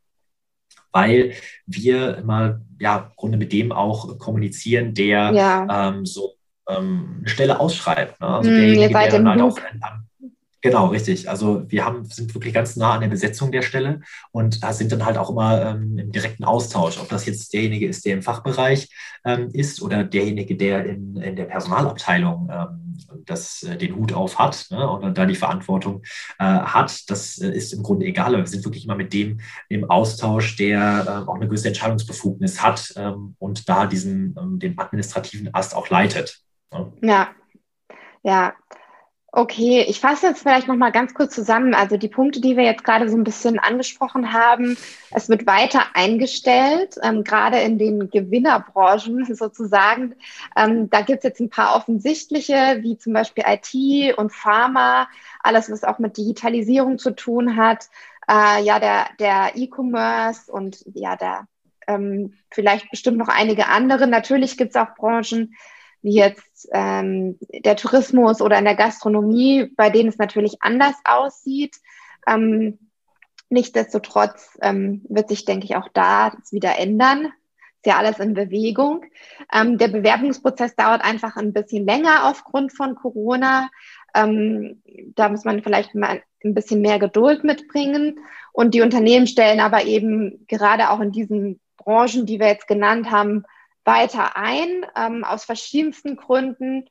[0.93, 1.33] weil
[1.67, 5.89] wir immer ja im Grunde mit dem auch kommunizieren, der ja.
[5.89, 6.35] ähm, so
[6.69, 8.21] ähm, eine Stelle ausschreibt.
[8.21, 8.27] Ne?
[8.29, 9.59] Also mhm, derjenige, der dann halt auch
[10.65, 11.29] Genau, richtig.
[11.29, 14.01] Also wir haben, sind wirklich ganz nah an der Besetzung der Stelle
[14.33, 17.87] und da sind dann halt auch immer ähm, im direkten Austausch, ob das jetzt derjenige
[17.87, 18.89] ist, der im Fachbereich
[19.27, 22.97] ähm, ist oder derjenige, der in, in der Personalabteilung ähm,
[23.27, 26.01] das, äh, den Hut auf hat ne, und da die Verantwortung
[26.39, 27.11] äh, hat.
[27.11, 28.29] Das äh, ist im Grunde egal.
[28.29, 32.63] Aber wir sind wirklich immer mit dem im Austausch, der äh, auch eine gewisse Entscheidungsbefugnis
[32.63, 36.41] hat ähm, und da diesen, ähm, den administrativen Ast auch leitet.
[36.73, 36.91] Ne?
[37.03, 37.29] Ja,
[38.23, 38.55] ja,
[39.37, 41.75] Okay, ich fasse jetzt vielleicht noch mal ganz kurz zusammen.
[41.75, 44.77] Also die Punkte, die wir jetzt gerade so ein bisschen angesprochen haben,
[45.11, 50.15] es wird weiter eingestellt, ähm, gerade in den Gewinnerbranchen sozusagen.
[50.57, 55.09] Ähm, da gibt es jetzt ein paar offensichtliche, wie zum Beispiel IT und Pharma,
[55.41, 57.89] alles, was auch mit Digitalisierung zu tun hat.
[58.29, 61.49] Äh, ja, der der E-Commerce und ja, der
[61.89, 64.07] ähm, vielleicht bestimmt noch einige andere.
[64.07, 65.57] Natürlich gibt es auch Branchen,
[66.05, 71.77] wie jetzt ähm, der Tourismus oder in der Gastronomie, bei denen es natürlich anders aussieht.
[72.29, 72.79] Ähm,
[73.49, 77.33] nichtsdestotrotz ähm, wird sich, denke ich, auch da wieder ändern.
[77.77, 79.07] Ist ja alles in Bewegung.
[79.51, 83.71] Ähm, der Bewerbungsprozess dauert einfach ein bisschen länger aufgrund von Corona.
[84.15, 84.83] Ähm,
[85.15, 88.21] da muss man vielleicht mal ein bisschen mehr Geduld mitbringen.
[88.53, 93.11] Und die Unternehmen stellen aber eben gerade auch in diesen Branchen, die wir jetzt genannt
[93.11, 93.45] haben,
[93.85, 96.89] weiter ein, ähm, aus verschiedensten Gründen,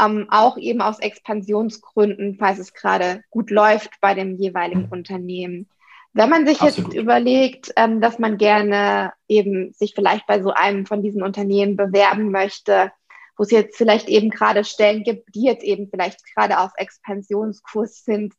[0.00, 4.92] ähm, auch eben aus Expansionsgründen, falls es gerade gut läuft bei dem jeweiligen mhm.
[4.92, 5.68] Unternehmen.
[6.12, 6.94] Wenn man sich Absolut.
[6.94, 11.76] jetzt überlegt, ähm, dass man gerne eben sich vielleicht bei so einem von diesen Unternehmen
[11.76, 12.90] bewerben möchte,
[13.36, 18.04] wo es jetzt vielleicht eben gerade Stellen gibt, die jetzt eben vielleicht gerade auf Expansionskurs
[18.04, 18.34] sind,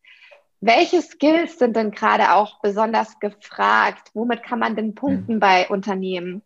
[0.59, 4.09] welche Skills sind denn gerade auch besonders gefragt?
[4.13, 5.39] Womit kann man denn punkten mhm.
[5.39, 6.41] bei Unternehmen?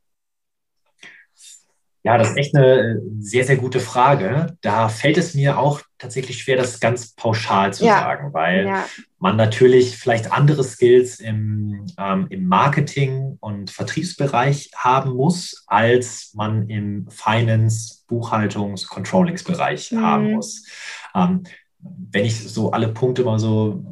[2.04, 4.58] Ja, das ist echt eine äh, sehr, sehr gute Frage.
[4.62, 8.00] Da fällt es mir auch tatsächlich schwer, das ganz pauschal zu ja.
[8.00, 8.86] sagen, weil ja.
[9.20, 16.68] man natürlich vielleicht andere Skills im, ähm, im Marketing- und Vertriebsbereich haben muss, als man
[16.70, 20.02] im Finance-, Buchhaltungs-, Controllingsbereich mhm.
[20.02, 20.66] haben muss.
[21.14, 21.44] Ähm,
[21.84, 23.84] wenn ich so alle Punkte mal so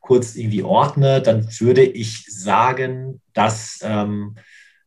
[0.00, 4.36] kurz irgendwie ordne, dann würde ich sagen, dass ähm,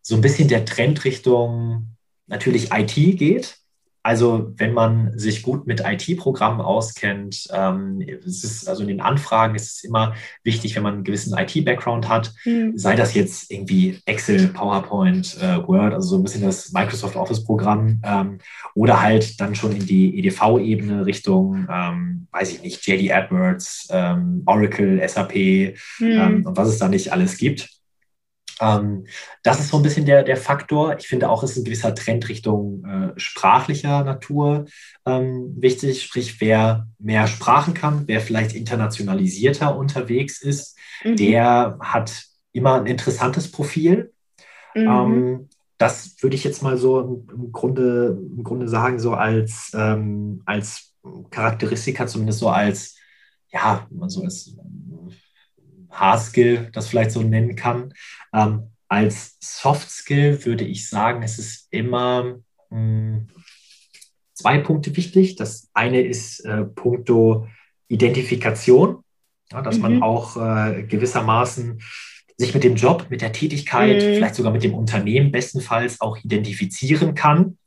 [0.02, 1.95] so ein bisschen der Trend Richtung
[2.28, 3.58] natürlich IT geht.
[4.06, 9.56] Also wenn man sich gut mit IT-Programmen auskennt, ähm, es ist also in den Anfragen
[9.56, 12.78] ist es immer wichtig, wenn man einen gewissen IT-Background hat, mhm.
[12.78, 18.02] sei das jetzt irgendwie Excel, PowerPoint, äh, Word, also so ein bisschen das Microsoft Office-Programm
[18.04, 18.38] ähm,
[18.76, 24.44] oder halt dann schon in die EDV-Ebene Richtung, ähm, weiß ich nicht, JD AdWords, ähm,
[24.46, 26.46] Oracle, SAP mhm.
[26.46, 27.75] und was es da nicht alles gibt.
[28.62, 29.06] Ähm,
[29.44, 30.98] das ist so ein bisschen der, der Faktor.
[30.98, 34.66] Ich finde auch, es ist ein gewisser Trend Richtung äh, sprachlicher Natur
[35.06, 36.04] ähm, wichtig.
[36.04, 41.16] Sprich, wer mehr Sprachen kann, wer vielleicht internationalisierter unterwegs ist, mhm.
[41.18, 44.14] der hat immer ein interessantes Profil.
[44.74, 44.88] Mhm.
[44.88, 50.42] Ähm, das würde ich jetzt mal so im Grunde, im Grunde sagen, so als, ähm,
[50.46, 50.94] als
[51.32, 52.96] Charakteristika, zumindest so als,
[53.52, 54.56] ja, man so als
[56.00, 57.94] Hardskill das vielleicht so nennen kann.
[58.34, 62.38] Ähm, als Soft Skill würde ich sagen, es ist immer
[62.70, 63.28] mh, hm,
[64.34, 65.36] zwei Punkte wichtig.
[65.36, 67.48] Das eine ist äh, puncto
[67.88, 69.04] Identifikation,
[69.52, 69.82] ja, dass mhm.
[69.82, 71.82] man auch äh, gewissermaßen
[72.38, 74.16] sich mit dem Job, mit der Tätigkeit, mhm.
[74.16, 77.58] vielleicht sogar mit dem Unternehmen bestenfalls auch identifizieren kann.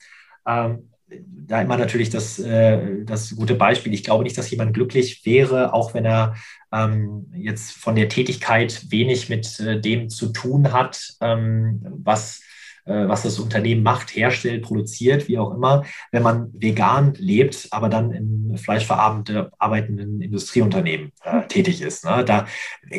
[0.46, 3.94] Ähm, da immer natürlich das, äh, das gute Beispiel.
[3.94, 6.34] Ich glaube nicht, dass jemand glücklich wäre, auch wenn er
[6.72, 12.40] ähm, jetzt von der Tätigkeit wenig mit äh, dem zu tun hat, ähm, was
[12.88, 17.90] äh, was das Unternehmen macht, herstellt, produziert, wie auch immer, wenn man vegan lebt, aber
[17.90, 22.06] dann in fleischverarbeitenden Industrieunternehmen äh, tätig ist.
[22.06, 22.24] Ne?
[22.24, 22.46] Da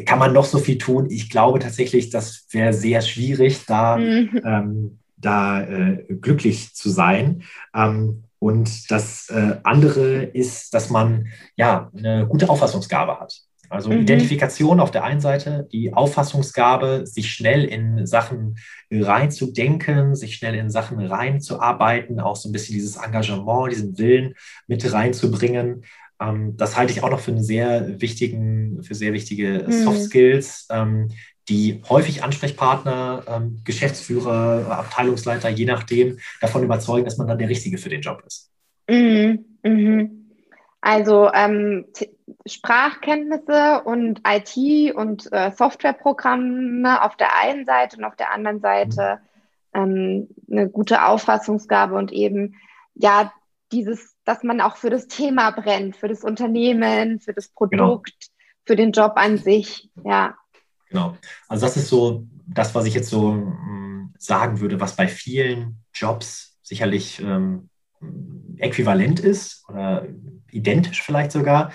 [0.06, 1.08] kann man noch so viel tun.
[1.10, 4.42] Ich glaube tatsächlich, das wäre sehr schwierig, da, mhm.
[4.46, 7.44] ähm, da äh, glücklich zu sein.
[7.74, 13.42] Ähm, und das äh, andere ist, dass man ja eine gute Auffassungsgabe hat.
[13.70, 14.02] Also mhm.
[14.02, 18.58] Identifikation auf der einen Seite, die Auffassungsgabe, sich schnell in Sachen
[18.92, 24.34] reinzudenken, sich schnell in Sachen reinzuarbeiten, auch so ein bisschen dieses Engagement, diesen Willen
[24.68, 25.84] mit reinzubringen.
[26.20, 29.72] Ähm, das halte ich auch noch für einen sehr wichtigen, für sehr wichtige mhm.
[29.72, 31.10] Soft Skills, ähm,
[31.48, 37.78] die häufig Ansprechpartner, ähm, Geschäftsführer, Abteilungsleiter, je nachdem, davon überzeugen, dass man dann der Richtige
[37.78, 38.52] für den Job ist.
[38.90, 39.46] Mhm.
[39.64, 40.20] Mhm.
[40.82, 41.86] Also ähm,
[42.46, 49.20] Sprachkenntnisse und IT und äh, Softwareprogramme auf der einen Seite und auf der anderen Seite
[49.74, 52.56] ähm, eine gute Auffassungsgabe und eben
[52.96, 53.32] ja
[53.72, 57.88] dieses, dass man auch für das Thema brennt, für das Unternehmen, für das genau.
[57.88, 58.64] Produkt, genau.
[58.66, 60.36] für den Job an sich, ja.
[60.90, 61.16] Genau.
[61.48, 65.08] Also das ist so das, was ich jetzt so mh, mm, sagen würde, was bei
[65.08, 67.70] vielen Jobs sicherlich ähm,
[68.58, 70.08] äquivalent ist oder
[70.52, 71.72] identisch vielleicht sogar.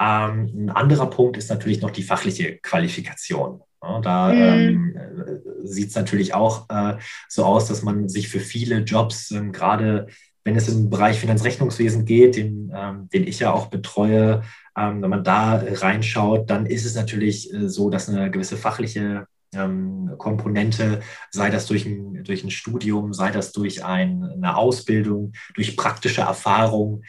[0.00, 3.62] Ähm, ein anderer Punkt ist natürlich noch die fachliche Qualifikation.
[4.02, 4.96] Da mhm.
[4.96, 6.96] ähm, sieht es natürlich auch äh,
[7.28, 10.08] so aus, dass man sich für viele Jobs, ähm, gerade
[10.44, 14.42] wenn es im Bereich Finanzrechnungswesen geht, den, ähm, den ich ja auch betreue,
[14.76, 19.26] ähm, wenn man da reinschaut, dann ist es natürlich äh, so, dass eine gewisse fachliche
[19.54, 25.32] ähm, Komponente, sei das durch ein, durch ein Studium, sei das durch ein, eine Ausbildung,
[25.54, 27.02] durch praktische Erfahrung,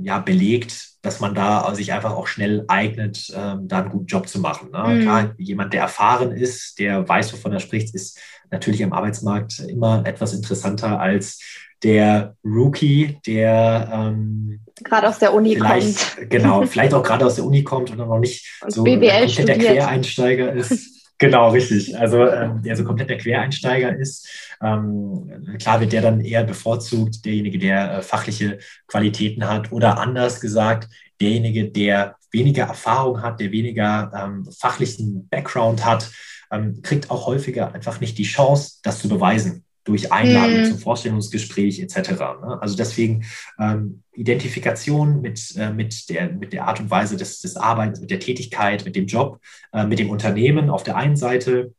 [0.00, 4.28] ja, belegt, dass man da sich einfach auch schnell eignet, ähm, da einen guten Job
[4.28, 4.70] zu machen.
[4.70, 4.94] Ne?
[4.94, 5.02] Mhm.
[5.02, 8.18] Klar, jemand, der erfahren ist, der weiß, wovon er spricht, ist
[8.50, 11.40] natürlich am Arbeitsmarkt immer etwas interessanter als
[11.82, 16.16] der Rookie, der ähm, gerade aus der Uni kommt.
[16.28, 19.48] Genau, vielleicht auch gerade aus der Uni kommt und noch nicht und so BWL komplett
[19.48, 20.99] der Quereinsteiger ist.
[21.20, 21.96] Genau, richtig.
[21.98, 24.26] Also ähm, der so komplett der Quereinsteiger ist.
[24.62, 30.40] Ähm, klar wird der dann eher bevorzugt, derjenige, der äh, fachliche Qualitäten hat oder anders
[30.40, 30.88] gesagt,
[31.20, 36.10] derjenige, der weniger Erfahrung hat, der weniger ähm, fachlichen Background hat,
[36.50, 40.64] ähm, kriegt auch häufiger einfach nicht die Chance, das zu beweisen durch Einladung mhm.
[40.66, 42.10] zum Vorstellungsgespräch etc.
[42.10, 42.58] Ne?
[42.60, 43.24] Also deswegen
[43.58, 48.10] ähm, Identifikation mit, äh, mit, der, mit der Art und Weise des, des Arbeitens, mit
[48.10, 49.40] der Tätigkeit, mit dem Job,
[49.72, 51.72] äh, mit dem Unternehmen auf der einen Seite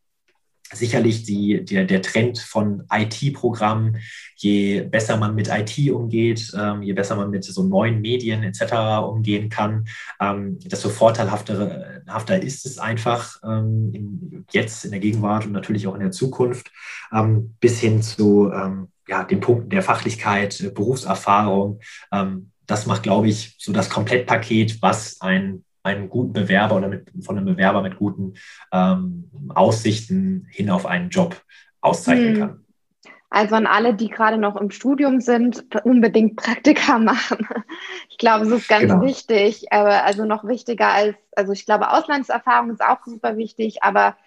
[0.74, 3.98] sicherlich die, der, der Trend von IT-Programmen,
[4.36, 9.04] je besser man mit IT umgeht, ähm, je besser man mit so neuen Medien etc.
[9.08, 9.86] umgehen kann,
[10.20, 15.88] ähm, desto vorteilhafter hafter ist es einfach ähm, in, jetzt in der Gegenwart und natürlich
[15.88, 16.72] auch in der Zukunft,
[17.14, 21.80] ähm, bis hin zu ähm, ja, den Punkten der Fachlichkeit, äh, Berufserfahrung.
[22.12, 27.12] Ähm, das macht, glaube ich, so das Komplettpaket, was ein einen guten Bewerber oder mit,
[27.24, 28.34] von einem Bewerber mit guten
[28.72, 31.41] ähm, Aussichten hin auf einen Job
[31.82, 32.39] auszeichnen hm.
[32.39, 32.65] kann.
[33.34, 37.48] Also an alle, die gerade noch im Studium sind, unbedingt Praktika machen.
[38.10, 39.02] Ich glaube, es ist ganz genau.
[39.02, 44.17] wichtig, aber also noch wichtiger als, also ich glaube, Auslandserfahrung ist auch super wichtig, aber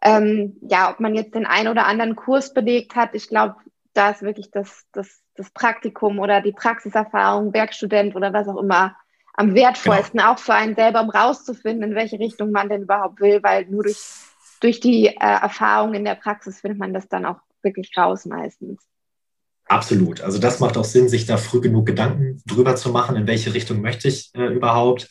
[0.00, 3.56] ähm, ja, ob man jetzt den einen oder anderen Kurs belegt hat, ich glaube,
[3.94, 8.96] da ist wirklich das, das, das Praktikum oder die Praxiserfahrung, Werkstudent oder was auch immer
[9.34, 10.32] am wertvollsten, genau.
[10.32, 13.84] auch für einen selber, um rauszufinden, in welche Richtung man denn überhaupt will, weil nur
[13.84, 13.98] durch,
[14.60, 18.80] durch die äh, Erfahrung in der Praxis findet man das dann auch wirklich raus meistens.
[19.66, 20.20] Absolut.
[20.20, 23.54] Also das macht auch Sinn, sich da früh genug Gedanken drüber zu machen, in welche
[23.54, 25.08] Richtung möchte ich äh, überhaupt.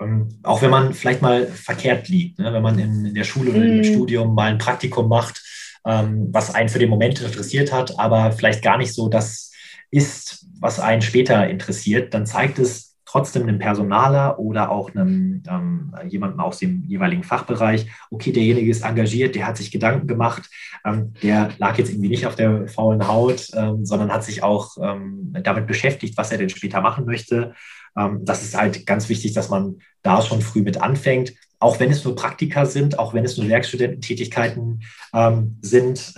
[0.00, 2.52] Ähm, auch wenn man vielleicht mal verkehrt liegt, ne?
[2.52, 3.78] wenn man in, in, der Schule oder mm.
[3.78, 5.42] im Studium mal ein Praktikum macht,
[5.86, 9.50] ähm, was einen für den Moment interessiert hat, aber vielleicht gar nicht so das
[9.90, 12.85] ist, was einen später interessiert, dann zeigt es,
[13.16, 18.84] trotzdem einem Personaler oder auch einem ähm, jemandem aus dem jeweiligen Fachbereich, okay, derjenige ist
[18.84, 20.50] engagiert, der hat sich Gedanken gemacht,
[20.84, 24.76] ähm, der lag jetzt irgendwie nicht auf der faulen Haut, ähm, sondern hat sich auch
[24.82, 27.54] ähm, damit beschäftigt, was er denn später machen möchte.
[27.96, 31.32] Ähm, das ist halt ganz wichtig, dass man da schon früh mit anfängt.
[31.58, 34.82] Auch wenn es nur Praktika sind, auch wenn es nur Werkstudententätigkeiten
[35.14, 36.12] ähm, sind,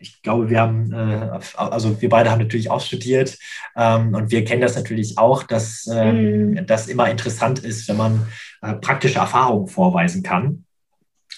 [0.00, 3.38] ich glaube, wir haben, äh, also wir beide haben natürlich auch studiert
[3.76, 6.66] ähm, und wir kennen das natürlich auch, dass ähm, mm.
[6.66, 8.26] das immer interessant ist, wenn man
[8.62, 10.64] äh, praktische Erfahrungen vorweisen kann.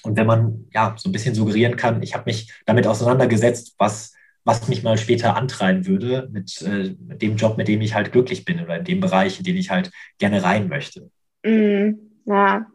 [0.05, 4.15] Und wenn man ja so ein bisschen suggerieren kann, ich habe mich damit auseinandergesetzt, was,
[4.45, 8.13] was mich mal später antreiben würde mit, äh, mit dem Job, mit dem ich halt
[8.13, 11.11] glücklich bin oder in dem Bereich, in den ich halt gerne rein möchte.
[11.45, 11.95] Mm,
[12.27, 12.67] ja,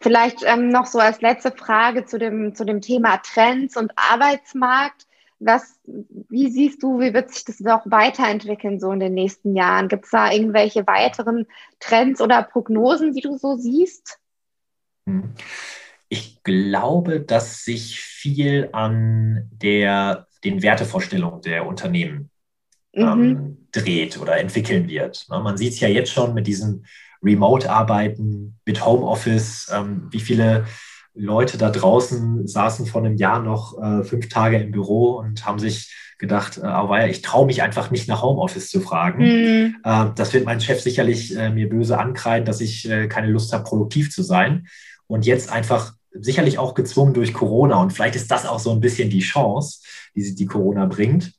[0.00, 5.06] vielleicht ähm, noch so als letzte Frage zu dem, zu dem Thema Trends und Arbeitsmarkt
[5.44, 9.88] was, wie siehst du, wie wird sich das noch weiterentwickeln so in den nächsten Jahren?
[9.88, 11.46] Gibt es da irgendwelche weiteren
[11.80, 14.18] Trends oder Prognosen, die du so siehst?
[15.06, 15.34] Hm.
[16.08, 22.30] Ich glaube, dass sich viel an der, den Wertevorstellungen der Unternehmen
[22.94, 23.02] mhm.
[23.02, 25.26] ähm, dreht oder entwickeln wird.
[25.30, 26.84] Ne, man sieht es ja jetzt schon mit diesem
[27.22, 30.66] Remote-Arbeiten, mit Homeoffice, ähm, wie viele
[31.14, 35.58] Leute da draußen saßen vor einem Jahr noch äh, fünf Tage im Büro und haben
[35.58, 39.24] sich gedacht, äh, oh, ich traue mich einfach nicht nach Homeoffice zu fragen.
[39.24, 39.76] Mhm.
[39.84, 43.52] Äh, das wird mein Chef sicherlich äh, mir böse ankreiden, dass ich äh, keine Lust
[43.52, 44.68] habe, produktiv zu sein.
[45.06, 47.80] Und jetzt einfach sicherlich auch gezwungen durch Corona.
[47.80, 49.80] Und vielleicht ist das auch so ein bisschen die Chance,
[50.14, 51.32] die, die Corona bringt,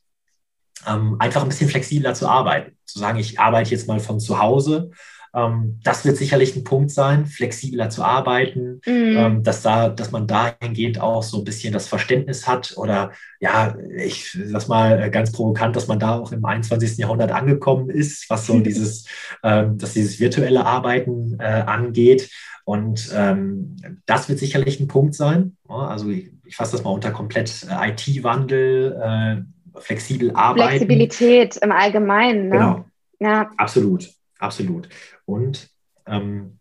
[0.86, 2.76] ähm, einfach ein bisschen flexibler zu arbeiten.
[2.84, 4.90] Zu sagen, ich arbeite jetzt mal von zu Hause
[5.34, 9.16] ähm, das wird sicherlich ein Punkt sein, flexibler zu arbeiten, mhm.
[9.16, 13.76] ähm, dass, da, dass man dahingehend auch so ein bisschen das Verständnis hat oder ja,
[13.96, 16.98] ich sag mal ganz provokant, dass man da auch im 21.
[16.98, 19.06] Jahrhundert angekommen ist, was so dieses,
[19.42, 22.30] ähm, dass dieses virtuelle Arbeiten äh, angeht.
[22.64, 25.56] Und ähm, das wird sicherlich ein Punkt sein.
[25.68, 30.68] Also ich, ich fasse das mal unter komplett äh, IT-Wandel, äh, flexibel arbeiten.
[30.68, 32.48] Flexibilität im Allgemeinen.
[32.48, 32.56] Ne?
[32.56, 32.84] Genau.
[33.20, 33.50] Ja.
[33.56, 34.08] Absolut,
[34.44, 34.88] absolut.
[35.24, 35.68] Und
[36.06, 36.58] ähm,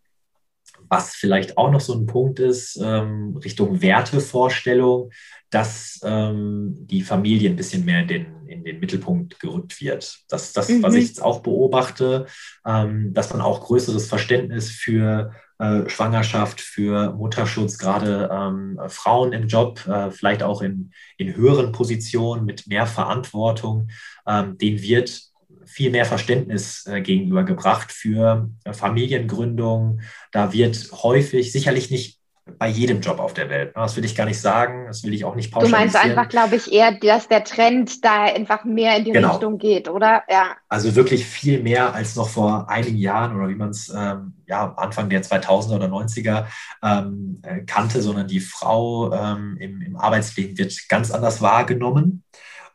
[0.89, 5.11] was vielleicht auch noch so ein Punkt ist, ähm, Richtung Wertevorstellung,
[5.49, 10.19] dass ähm, die Familie ein bisschen mehr in den, in den Mittelpunkt gerückt wird.
[10.29, 10.83] Das das, mhm.
[10.83, 12.25] was ich jetzt auch beobachte,
[12.65, 19.47] ähm, dass man auch größeres Verständnis für äh, Schwangerschaft, für Mutterschutz, gerade ähm, Frauen im
[19.47, 23.89] Job, äh, vielleicht auch in, in höheren Positionen mit mehr Verantwortung,
[24.27, 25.32] ähm, den wird
[25.65, 30.01] viel mehr Verständnis äh, gegenübergebracht für äh, Familiengründung.
[30.31, 33.75] Da wird häufig, sicherlich nicht bei jedem Job auf der Welt.
[33.75, 33.81] Ne?
[33.81, 35.87] Das will ich gar nicht sagen, das will ich auch nicht pauschalisieren.
[35.87, 39.31] Du meinst einfach, glaube ich, eher, dass der Trend da einfach mehr in die genau.
[39.31, 40.23] Richtung geht, oder?
[40.29, 40.57] Ja.
[40.67, 44.73] Also wirklich viel mehr als noch vor einigen Jahren oder wie man es ähm, ja,
[44.75, 46.45] Anfang der 2000er oder 90er
[46.83, 52.23] ähm, äh, kannte, sondern die Frau ähm, im, im Arbeitsleben wird ganz anders wahrgenommen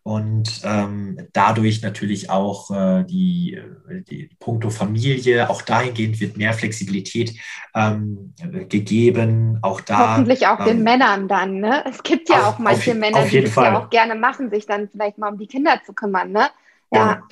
[0.08, 3.60] und ähm, dadurch natürlich auch äh, die,
[4.08, 7.34] die Punkto Familie, auch dahingehend wird mehr Flexibilität
[7.74, 8.32] ähm,
[8.70, 9.58] gegeben.
[9.60, 10.14] Auch da.
[10.14, 11.84] Hoffentlich auch ähm, den Männern dann, ne?
[11.86, 13.64] Es gibt ja auf, auch manche auf, Männer, auf die das Fall.
[13.66, 16.48] ja auch gerne machen, sich dann vielleicht mal um die Kinder zu kümmern, ne?
[16.90, 16.98] Ja.
[16.98, 17.22] ja.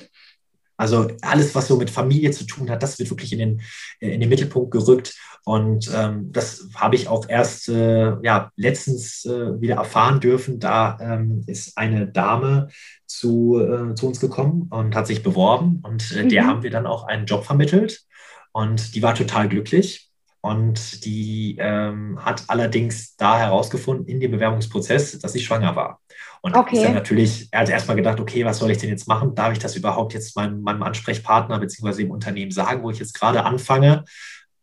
[0.77, 3.61] Also alles, was so mit Familie zu tun hat, das wird wirklich in den,
[3.99, 5.15] in den Mittelpunkt gerückt.
[5.43, 10.59] Und ähm, das habe ich auch erst äh, ja, letztens äh, wieder erfahren dürfen.
[10.59, 12.67] Da ähm, ist eine Dame
[13.05, 15.81] zu, äh, zu uns gekommen und hat sich beworben.
[15.83, 16.29] Und äh, mhm.
[16.29, 18.03] der haben wir dann auch einen Job vermittelt.
[18.51, 20.11] Und die war total glücklich.
[20.41, 26.01] Und die ähm, hat allerdings da herausgefunden in dem Bewerbungsprozess, dass sie schwanger war.
[26.47, 26.77] Und okay.
[26.77, 29.35] ist dann natürlich, er hat erstmal gedacht, okay, was soll ich denn jetzt machen?
[29.35, 32.03] Darf ich das überhaupt jetzt meinem, meinem Ansprechpartner bzw.
[32.03, 34.05] dem Unternehmen sagen, wo ich jetzt gerade anfange?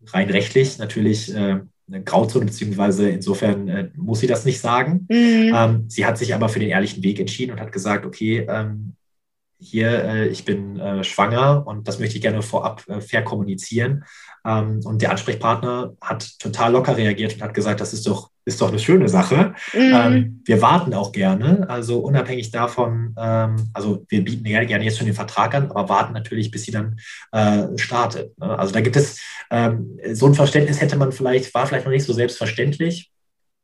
[0.07, 5.07] Rein rechtlich natürlich äh, eine Grauzone, beziehungsweise insofern äh, muss sie das nicht sagen.
[5.11, 5.53] Mhm.
[5.55, 8.94] Ähm, sie hat sich aber für den ehrlichen Weg entschieden und hat gesagt, okay, ähm,
[9.59, 14.05] hier, äh, ich bin äh, schwanger und das möchte ich gerne vorab äh, fair kommunizieren.
[14.47, 18.61] Ähm, und der Ansprechpartner hat total locker reagiert und hat gesagt, das ist doch, ist
[18.61, 19.54] doch eine schöne Sache.
[19.72, 19.92] Mhm.
[19.94, 25.07] Ähm, wir warten auch gerne, also unabhängig davon, ähm, also wir bieten gerne jetzt schon
[25.07, 26.98] den Vertrag an, aber warten natürlich, bis sie dann
[27.33, 28.38] äh, startet.
[28.38, 28.59] Ne?
[28.59, 32.04] Also da gibt es ähm, so ein Verständnis hätte man vielleicht, war vielleicht noch nicht
[32.04, 33.11] so selbstverständlich.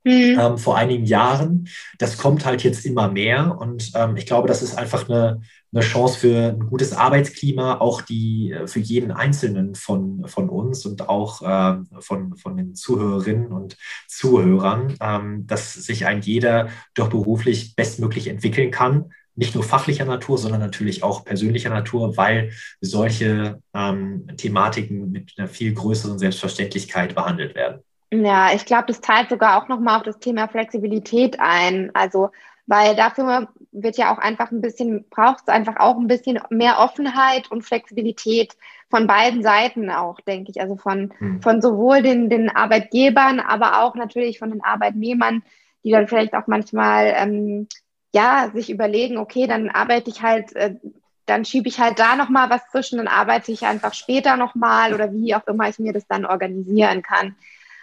[0.05, 0.39] Mhm.
[0.41, 1.69] Ähm, vor einigen Jahren.
[1.99, 5.83] Das kommt halt jetzt immer mehr und ähm, ich glaube, das ist einfach eine, eine
[5.83, 11.09] Chance für ein gutes Arbeitsklima, auch die äh, für jeden Einzelnen von, von uns und
[11.09, 13.77] auch äh, von, von den Zuhörerinnen und
[14.09, 19.13] Zuhörern, ähm, dass sich ein jeder doch beruflich bestmöglich entwickeln kann.
[19.37, 25.49] Nicht nur fachlicher Natur, sondern natürlich auch persönlicher Natur, weil solche ähm, Thematiken mit einer
[25.49, 27.83] viel größeren Selbstverständlichkeit behandelt werden.
[28.13, 31.91] Ja, ich glaube, das teilt sogar auch nochmal auf das Thema Flexibilität ein.
[31.95, 32.31] Also
[32.71, 36.79] weil dafür wird ja auch einfach ein bisschen, braucht es einfach auch ein bisschen mehr
[36.79, 38.57] Offenheit und Flexibilität
[38.89, 40.61] von beiden Seiten auch, denke ich.
[40.61, 41.43] Also von, mhm.
[41.43, 45.43] von sowohl den, den Arbeitgebern, aber auch natürlich von den Arbeitnehmern,
[45.83, 47.67] die dann vielleicht auch manchmal ähm,
[48.15, 50.77] ja sich überlegen, okay, dann arbeite ich halt, äh,
[51.27, 55.13] dann schiebe ich halt da nochmal was zwischen, dann arbeite ich einfach später nochmal oder
[55.13, 57.35] wie auch immer ich mir das dann organisieren kann.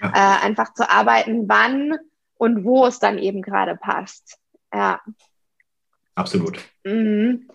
[0.01, 0.09] Ja.
[0.09, 1.97] Äh, einfach zu arbeiten, wann
[2.35, 4.37] und wo es dann eben gerade passt.
[4.73, 5.01] Ja.
[6.15, 6.59] Absolut.
[6.83, 7.49] Mhm.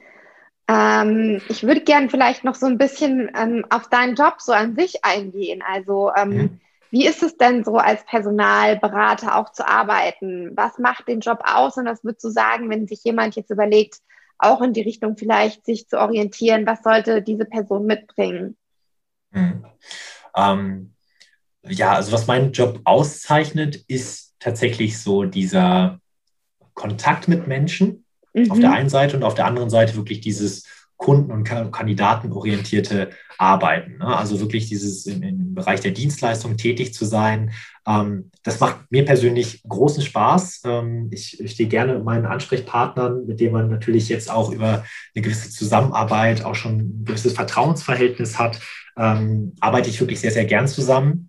[0.68, 4.76] Ähm, ich würde gerne vielleicht noch so ein bisschen ähm, auf deinen Job so an
[4.76, 5.62] sich eingehen.
[5.66, 6.60] Also ähm, mhm.
[6.92, 10.52] Wie ist es denn so als Personalberater auch zu arbeiten?
[10.54, 14.00] Was macht den Job aus und was würdest du sagen, wenn sich jemand jetzt überlegt,
[14.36, 18.58] auch in die Richtung vielleicht sich zu orientieren, was sollte diese Person mitbringen?
[19.30, 19.64] Hm.
[21.68, 26.00] Ja, also was meinen Job auszeichnet, ist tatsächlich so dieser
[26.74, 28.04] Kontakt mit Menschen
[28.34, 28.50] mhm.
[28.50, 28.74] auf der mhm.
[28.74, 30.64] einen Seite und auf der anderen Seite wirklich dieses
[30.96, 33.98] kunden- und kandidatenorientierte Arbeiten.
[33.98, 34.06] Ne?
[34.06, 37.50] Also wirklich dieses im, im, Bereich der Dienstleistung tätig zu sein.
[37.86, 40.62] Ähm, das macht mir persönlich großen Spaß.
[40.64, 44.84] Ähm, ich, ich stehe gerne mit meinen Ansprechpartnern, mit denen man natürlich jetzt auch über
[45.14, 48.60] eine gewisse Zusammenarbeit auch schon ein gewisses Vertrauensverhältnis hat,
[48.96, 51.28] ähm, arbeite ich wirklich sehr, sehr gern zusammen.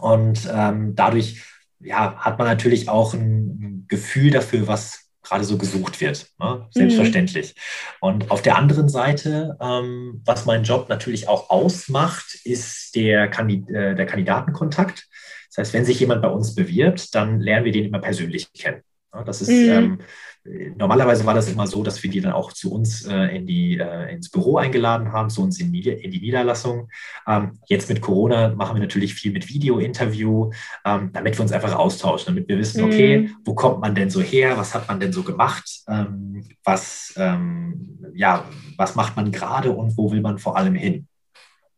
[0.00, 1.42] Und ähm, dadurch
[1.80, 6.26] ja, hat man natürlich auch ein Gefühl dafür, was gerade so gesucht wird.
[6.38, 6.66] Ne?
[6.70, 7.54] Selbstverständlich.
[7.54, 8.08] Mhm.
[8.08, 13.70] Und auf der anderen Seite, ähm, was meinen Job natürlich auch ausmacht, ist der, Kandid
[13.70, 15.06] äh, der Kandidatenkontakt.
[15.48, 18.82] Das heißt, wenn sich jemand bei uns bewirbt, dann lernen wir den immer persönlich kennen.
[19.26, 19.70] Das ist mhm.
[19.70, 19.98] ähm,
[20.44, 23.78] normalerweise war das immer so, dass wir die dann auch zu uns äh, in die,
[23.78, 26.88] äh, ins Büro eingeladen haben, zu uns in, in die Niederlassung.
[27.26, 30.50] Ähm, jetzt mit Corona machen wir natürlich viel mit Video-Interview,
[30.84, 33.36] ähm, damit wir uns einfach austauschen, damit wir wissen, okay, mhm.
[33.44, 37.98] wo kommt man denn so her, was hat man denn so gemacht, ähm, was, ähm,
[38.14, 38.44] ja,
[38.78, 41.06] was macht man gerade und wo will man vor allem hin.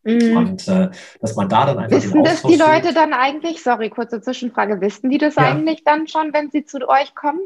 [0.03, 0.37] Mhm.
[0.37, 0.89] Und äh,
[1.21, 1.97] dass man da dann einfach.
[1.97, 5.43] Wissen das die Leute dann eigentlich, sorry, kurze Zwischenfrage, wissen die das ja.
[5.43, 7.39] eigentlich dann schon, wenn sie zu euch kommen?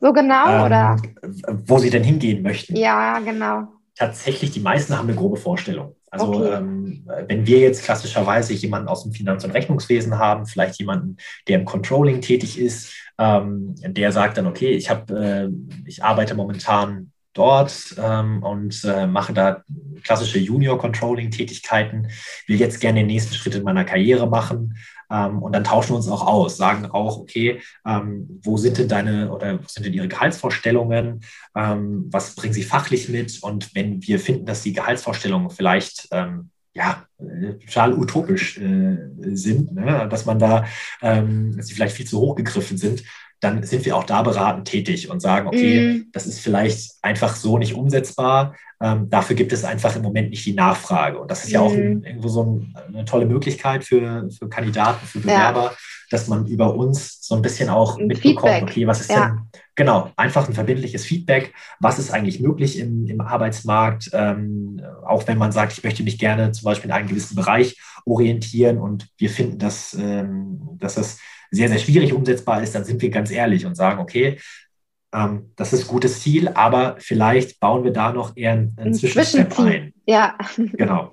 [0.00, 0.96] So genau, ähm, oder?
[1.66, 2.76] Wo sie denn hingehen möchten.
[2.76, 3.68] Ja, genau.
[3.94, 5.96] Tatsächlich, die meisten haben eine grobe Vorstellung.
[6.10, 6.54] Also okay.
[6.54, 11.16] ähm, wenn wir jetzt klassischerweise jemanden aus dem Finanz- und Rechnungswesen haben, vielleicht jemanden,
[11.48, 16.34] der im Controlling tätig ist, ähm, der sagt dann, okay, ich habe, äh, ich arbeite
[16.34, 19.62] momentan dort ähm, und äh, mache da
[20.02, 22.08] klassische Junior-Controlling-Tätigkeiten,
[22.46, 24.76] will jetzt gerne den nächsten Schritt in meiner Karriere machen.
[25.10, 28.88] Ähm, und dann tauschen wir uns auch aus, sagen auch, okay, ähm, wo sind denn
[28.88, 31.20] deine oder was sind denn ihre Gehaltsvorstellungen?
[31.54, 33.42] Ähm, was bringen sie fachlich mit?
[33.42, 38.98] Und wenn wir finden, dass die Gehaltsvorstellungen vielleicht ähm, ja, äh, total utopisch äh,
[39.32, 40.06] sind, ne?
[40.10, 40.66] dass man da,
[41.00, 43.02] ähm, dass sie vielleicht viel zu hoch gegriffen sind,
[43.40, 46.10] dann sind wir auch da beratend tätig und sagen, okay, mm.
[46.12, 48.54] das ist vielleicht einfach so nicht umsetzbar.
[48.80, 51.18] Ähm, dafür gibt es einfach im Moment nicht die Nachfrage.
[51.18, 51.54] Und das ist mm.
[51.54, 52.04] ja auch ein, mhm.
[52.04, 55.76] irgendwo so ein, eine tolle Möglichkeit für, für Kandidaten, für Bewerber, ja.
[56.10, 58.70] dass man über uns so ein bisschen auch ein mitbekommt, Feedback.
[58.70, 59.26] okay, was ist ja.
[59.26, 65.26] denn, genau, einfach ein verbindliches Feedback, was ist eigentlich möglich im, im Arbeitsmarkt, ähm, auch
[65.28, 69.08] wenn man sagt, ich möchte mich gerne zum Beispiel in einen gewissen Bereich orientieren und
[69.18, 71.18] wir finden, dass, ähm, dass das
[71.56, 74.38] sehr, sehr schwierig umsetzbar ist, dann sind wir ganz ehrlich und sagen, okay,
[75.12, 78.94] ähm, das ist ein gutes Ziel, aber vielleicht bauen wir da noch eher einen, einen
[78.94, 79.92] Zwischenstep ein.
[80.06, 80.36] Ja.
[80.56, 81.12] Genau.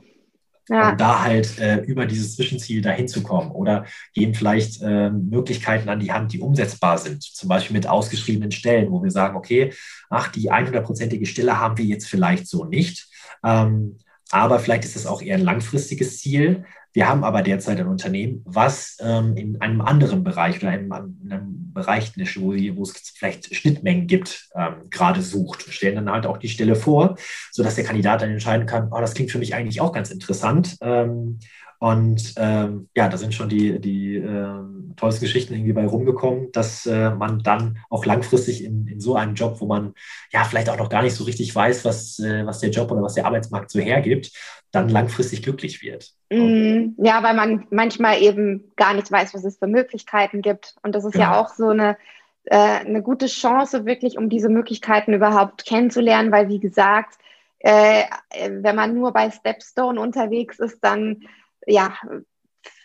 [0.70, 0.92] Ja.
[0.92, 5.90] Um da halt äh, über dieses Zwischenziel dahin zu kommen oder geben vielleicht äh, Möglichkeiten
[5.90, 7.22] an die Hand, die umsetzbar sind.
[7.22, 9.74] Zum Beispiel mit ausgeschriebenen Stellen, wo wir sagen, okay,
[10.10, 13.10] ach, die 100-prozentige Stelle haben wir jetzt vielleicht so nicht.
[13.44, 13.98] Ähm,
[14.34, 18.44] aber vielleicht ist es auch eher ein langfristiges Ziel, wir haben aber derzeit ein Unternehmen,
[18.46, 23.14] was ähm, in einem anderen Bereich oder in einem, in einem Bereich, wo, wo, es
[23.16, 25.66] vielleicht Schnittmengen gibt, ähm, gerade sucht.
[25.66, 27.16] Und stellen dann halt auch die Stelle vor,
[27.52, 30.78] sodass der Kandidat dann entscheiden kann, oh, das klingt für mich eigentlich auch ganz interessant.
[30.82, 31.40] Ähm,
[31.80, 34.60] und ähm, ja, da sind schon die, die äh,
[34.96, 39.36] tollsten Geschichten irgendwie bei rumgekommen, dass äh, man dann auch langfristig in, in so einem
[39.36, 39.94] Job, wo man
[40.32, 43.02] ja vielleicht auch noch gar nicht so richtig weiß, was, äh, was der Job oder
[43.02, 44.32] was der Arbeitsmarkt so hergibt,
[44.72, 46.12] dann langfristig glücklich wird.
[46.32, 50.76] Mm, ja, weil man manchmal eben gar nicht weiß, was es für Möglichkeiten gibt.
[50.84, 51.26] Und das ist genau.
[51.26, 51.98] ja auch so eine,
[52.46, 57.20] äh, eine gute Chance, wirklich, um diese Möglichkeiten überhaupt kennenzulernen, weil, wie gesagt,
[57.60, 58.04] äh,
[58.50, 61.22] wenn man nur bei Stepstone unterwegs ist, dann
[61.66, 61.94] ja,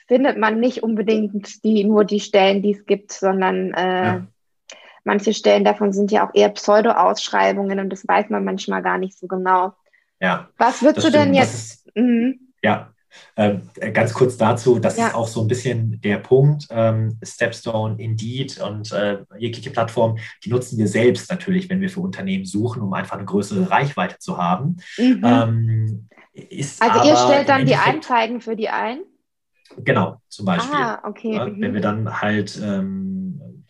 [0.09, 4.27] findet man nicht unbedingt die, nur die Stellen, die es gibt, sondern äh, ja.
[5.05, 9.19] manche Stellen davon sind ja auch eher Pseudo-Ausschreibungen und das weiß man manchmal gar nicht
[9.19, 9.75] so genau.
[10.21, 10.49] Ja.
[10.57, 11.87] Was würdest du denn jetzt?
[11.87, 12.41] Ist, mhm.
[12.63, 12.93] Ja,
[13.37, 15.09] ähm, ganz kurz dazu, das ja.
[15.09, 16.67] ist auch so ein bisschen der Punkt.
[16.71, 22.01] Ähm, Stepstone, Indeed und äh, jegliche Plattform, die nutzen wir selbst natürlich, wenn wir für
[22.01, 24.79] Unternehmen suchen, um einfach eine größere Reichweite zu haben.
[24.97, 25.23] Mhm.
[25.25, 26.09] Ähm,
[26.81, 29.01] also ihr stellt dann die Anzeigen für die ein?
[29.77, 30.75] Genau, zum Beispiel.
[30.75, 31.35] Ah, okay.
[31.35, 33.19] Ja, wenn wir dann halt ähm,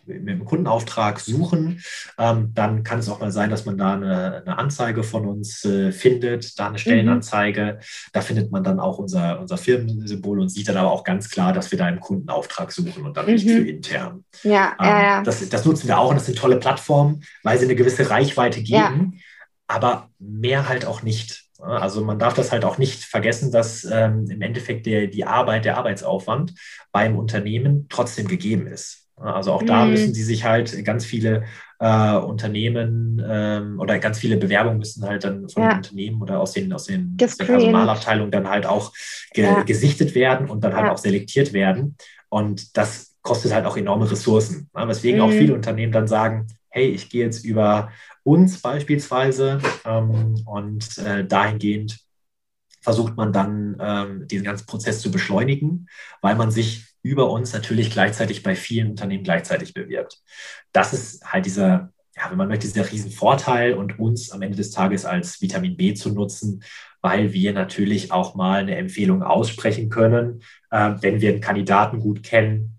[0.09, 1.83] mit dem Kundenauftrag suchen,
[2.19, 5.65] ähm, dann kann es auch mal sein, dass man da eine, eine Anzeige von uns
[5.65, 6.79] äh, findet, da eine mhm.
[6.79, 7.79] Stellenanzeige.
[7.79, 7.85] Mhm.
[8.13, 11.53] Da findet man dann auch unser, unser Firmensymbol und sieht dann aber auch ganz klar,
[11.53, 13.33] dass wir da einen Kundenauftrag suchen und dann mhm.
[13.33, 14.25] nicht für intern.
[14.43, 15.23] Ja, ähm, ja, ja.
[15.23, 18.63] Das, das, nutzen wir auch und das sind tolle Plattformen, weil sie eine gewisse Reichweite
[18.63, 19.21] geben, ja.
[19.67, 21.48] aber mehr halt auch nicht.
[21.59, 25.65] Also man darf das halt auch nicht vergessen, dass ähm, im Endeffekt der, die Arbeit,
[25.65, 26.55] der Arbeitsaufwand
[26.93, 29.09] beim Unternehmen trotzdem gegeben ist.
[29.17, 29.91] Also auch da mhm.
[29.91, 31.45] müssen sie sich halt ganz viele
[31.81, 35.71] äh, Unternehmen ähm, oder ganz viele Bewerbungen müssen halt dann von ja.
[35.71, 38.93] den Unternehmen oder aus den, aus den aus der Personalabteilung dann halt auch
[39.33, 39.63] ge ja.
[39.63, 41.97] gesichtet werden und dann halt auch selektiert werden.
[42.29, 44.71] Und das kostet halt auch enorme Ressourcen.
[44.75, 44.87] Ne?
[44.87, 45.25] Weswegen mhm.
[45.25, 47.91] auch viele Unternehmen dann sagen, hey, ich gehe jetzt über
[48.29, 51.99] uns beispielsweise ähm, und äh, dahingehend
[52.83, 55.89] versucht man dann ähm, diesen ganzen Prozess zu beschleunigen,
[56.21, 60.23] weil man sich über uns natürlich gleichzeitig bei vielen Unternehmen gleichzeitig bewirbt.
[60.73, 64.73] Das ist halt dieser, ja, wenn man möchte, dieser Riesenvorteil und uns am Ende des
[64.73, 66.63] Tages als Vitamin B zu nutzen,
[67.01, 72.23] weil wir natürlich auch mal eine Empfehlung aussprechen können, äh, wenn wir einen Kandidaten gut
[72.23, 72.79] kennen,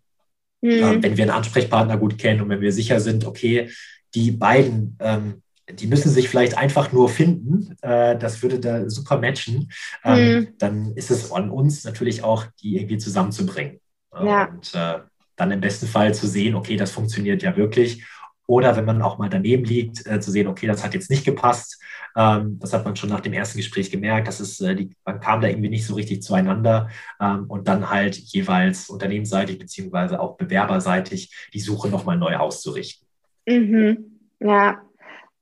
[0.62, 0.70] mhm.
[0.70, 3.70] äh, wenn wir einen Ansprechpartner gut kennen und wenn wir sicher sind, okay,
[4.16, 5.42] die beiden ähm,
[5.72, 7.76] die müssen sich vielleicht einfach nur finden.
[7.82, 9.72] Äh, das würde da super matchen.
[10.04, 10.48] Ähm, mhm.
[10.58, 13.80] Dann ist es an uns natürlich auch, die irgendwie zusammenzubringen.
[14.14, 14.46] Ja.
[14.46, 15.00] Und äh,
[15.36, 18.06] dann im besten Fall zu sehen, okay, das funktioniert ja wirklich.
[18.48, 21.24] Oder wenn man auch mal daneben liegt, äh, zu sehen, okay, das hat jetzt nicht
[21.24, 21.80] gepasst.
[22.16, 24.28] Ähm, das hat man schon nach dem ersten Gespräch gemerkt.
[24.28, 26.90] Das ist, äh, die, man kam da irgendwie nicht so richtig zueinander.
[27.22, 33.09] Ähm, und dann halt jeweils unternehmensseitig beziehungsweise auch bewerberseitig die Suche nochmal neu auszurichten.
[33.50, 34.20] Mhm.
[34.40, 34.82] Ja.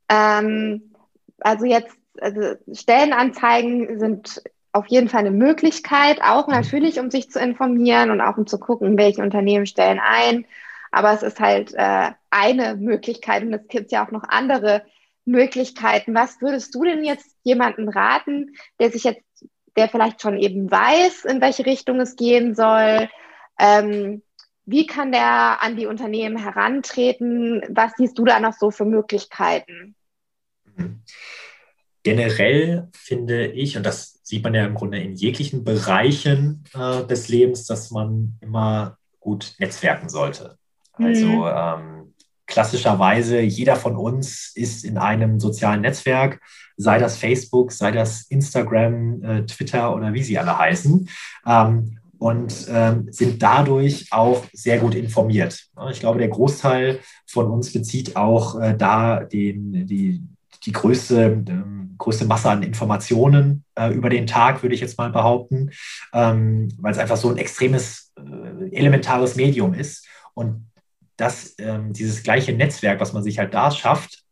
[0.08, 0.94] Ähm,
[1.40, 4.42] also jetzt, also Stellenanzeigen sind
[4.72, 6.54] auf jeden Fall eine Möglichkeit, auch mhm.
[6.54, 10.46] natürlich, um sich zu informieren und auch um zu gucken, welche Unternehmen stellen ein.
[10.90, 14.82] Aber es ist halt äh, eine Möglichkeit und es gibt ja auch noch andere
[15.26, 16.14] Möglichkeiten.
[16.14, 19.22] Was würdest du denn jetzt jemanden raten, der sich jetzt,
[19.76, 23.10] der vielleicht schon eben weiß, in welche Richtung es gehen soll?
[23.58, 24.22] Ähm,
[24.70, 27.62] wie kann der an die Unternehmen herantreten?
[27.70, 29.94] Was siehst du da noch so für Möglichkeiten?
[30.76, 31.00] Mhm.
[32.02, 37.28] Generell finde ich, und das sieht man ja im Grunde in jeglichen Bereichen äh, des
[37.28, 40.58] Lebens, dass man immer gut netzwerken sollte.
[40.92, 41.50] Also mhm.
[41.54, 42.14] ähm,
[42.46, 46.42] klassischerweise jeder von uns ist in einem sozialen Netzwerk,
[46.76, 51.08] sei das Facebook, sei das Instagram, äh, Twitter oder wie sie alle heißen.
[51.46, 55.66] Ähm, und ähm, sind dadurch auch sehr gut informiert.
[55.90, 60.22] Ich glaube, der Großteil von uns bezieht auch äh, da den, die,
[60.64, 65.10] die größte, ähm, größte Masse an Informationen äh, über den Tag, würde ich jetzt mal
[65.10, 65.70] behaupten,
[66.12, 70.06] ähm, weil es einfach so ein extremes, äh, elementares Medium ist.
[70.34, 70.66] Und
[71.16, 74.24] das, ähm, dieses gleiche Netzwerk, was man sich halt da schafft,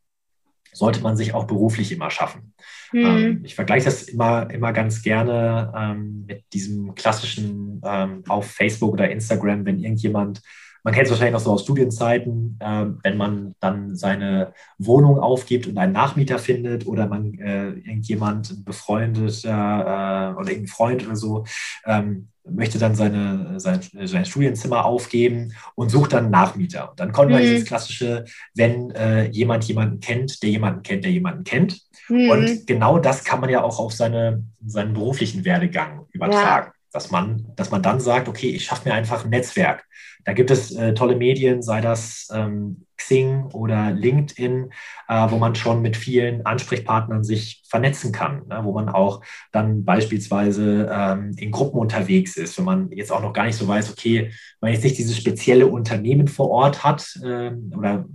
[0.77, 2.53] sollte man sich auch beruflich immer schaffen.
[2.93, 3.41] Mhm.
[3.45, 9.11] ich vergleiche das immer, immer ganz gerne ähm, mit diesem klassischen ähm, auf Facebook oder
[9.11, 10.41] Instagram, wenn irgendjemand
[10.87, 15.67] man kennt es wahrscheinlich noch so aus Studienzeiten, äh, wenn man dann seine Wohnung aufgibt
[15.67, 21.17] und einen Nachmieter findet oder man äh, irgendjemand, ein befreundeter äh, oder irgendein Freund oder
[21.17, 21.45] so,
[21.87, 26.91] ähm, möchte dann seine, sein, sein Studienzimmer aufgeben und sucht dann Nachmieter.
[26.91, 27.47] Und dann kommt man mhm.
[27.47, 28.25] dieses klassische,
[28.55, 31.81] wenn äh, jemand jemanden kennt, der jemanden kennt, der jemanden kennt.
[32.09, 32.31] Mhm.
[32.31, 36.69] Und genau das kann man ja auch auf seine, seinen beruflichen Werdegang übertragen.
[36.69, 36.76] Ja.
[36.97, 39.85] Dass man, dass man dann sagt, okay, ich schaffe mir einfach ein Netzwerk.
[40.25, 44.71] Da gibt es äh, tolle Medien, sei das ähm, Xing oder LinkedIn,
[45.09, 48.61] äh, wo man schon mit vielen Ansprechpartnern sich vernetzen kann, ne?
[48.63, 49.23] wo man auch
[49.53, 53.69] dann beispielsweise ähm, in Gruppen unterwegs ist, wenn man jetzt auch noch gar nicht so
[53.69, 54.31] weiß, okay,
[54.61, 58.07] wenn man jetzt nicht dieses spezielle Unternehmen vor Ort hat ähm, oder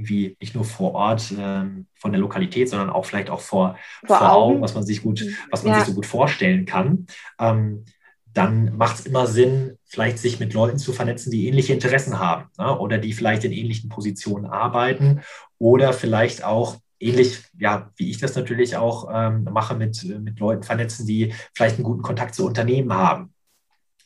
[0.00, 4.18] irgendwie nicht nur vor Ort ähm, von der Lokalität, sondern auch vielleicht auch vor, vor,
[4.18, 5.80] vor Augen, was man sich gut, was man ja.
[5.80, 7.06] sich so gut vorstellen kann.
[7.38, 7.84] Ähm,
[8.32, 12.48] dann macht es immer Sinn, vielleicht sich mit Leuten zu vernetzen, die ähnliche Interessen haben
[12.58, 12.78] ne?
[12.78, 15.22] oder die vielleicht in ähnlichen Positionen arbeiten
[15.58, 20.62] oder vielleicht auch ähnlich, ja, wie ich das natürlich auch ähm, mache, mit, mit Leuten
[20.62, 23.32] vernetzen, die vielleicht einen guten Kontakt zu Unternehmen haben.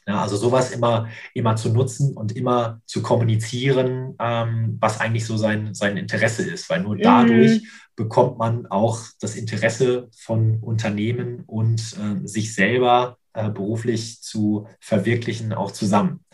[0.07, 5.37] Ja, also sowas immer, immer zu nutzen und immer zu kommunizieren, ähm, was eigentlich so
[5.39, 7.67] sein, sein Interesse ist, weil nur dadurch mhm.
[7.97, 15.53] bekommt man auch das Interesse von Unternehmen und äh, sich selber äh, beruflich zu verwirklichen,
[15.53, 16.25] auch zusammen.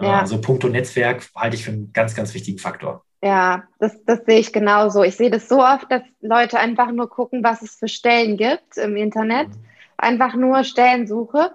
[0.00, 0.20] Äh, ja.
[0.20, 3.04] Also Punkto Netzwerk halte ich für einen ganz, ganz wichtigen Faktor.
[3.22, 5.02] Ja, das, das sehe ich genauso.
[5.02, 8.76] Ich sehe das so oft, dass Leute einfach nur gucken, was es für Stellen gibt
[8.76, 9.48] im Internet.
[9.48, 9.64] Mhm.
[9.96, 11.52] Einfach nur Stellensuche.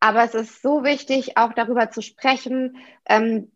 [0.00, 2.76] Aber es ist so wichtig, auch darüber zu sprechen,
[3.08, 3.52] ähm,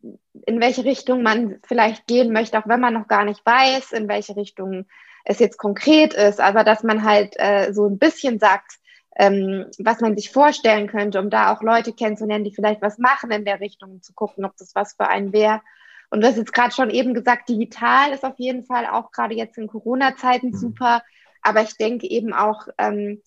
[0.47, 4.07] in welche Richtung man vielleicht gehen möchte, auch wenn man noch gar nicht weiß, in
[4.09, 4.87] welche Richtung
[5.25, 6.41] es jetzt konkret ist.
[6.41, 8.75] Aber dass man halt äh, so ein bisschen sagt,
[9.19, 13.31] ähm, was man sich vorstellen könnte, um da auch Leute kennenzulernen, die vielleicht was machen
[13.31, 15.63] in der Richtung, zu gucken, ob das was für einen wäre.
[16.11, 19.35] Und du hast jetzt gerade schon eben gesagt, digital ist auf jeden Fall auch gerade
[19.35, 20.57] jetzt in Corona-Zeiten mhm.
[20.57, 21.03] super.
[21.43, 23.23] Aber ich denke eben auch, ähm,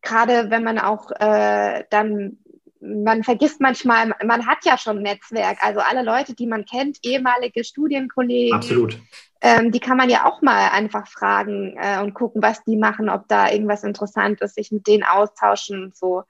[0.00, 2.38] gerade wenn man auch äh, dann
[2.82, 5.58] man vergisst manchmal, man hat ja schon ein Netzwerk.
[5.62, 8.54] Also alle Leute, die man kennt, ehemalige Studienkollegen.
[8.54, 8.98] Absolut.
[9.40, 13.08] Ähm, die kann man ja auch mal einfach fragen äh, und gucken, was die machen,
[13.08, 16.22] ob da irgendwas interessant ist, sich mit denen austauschen und so.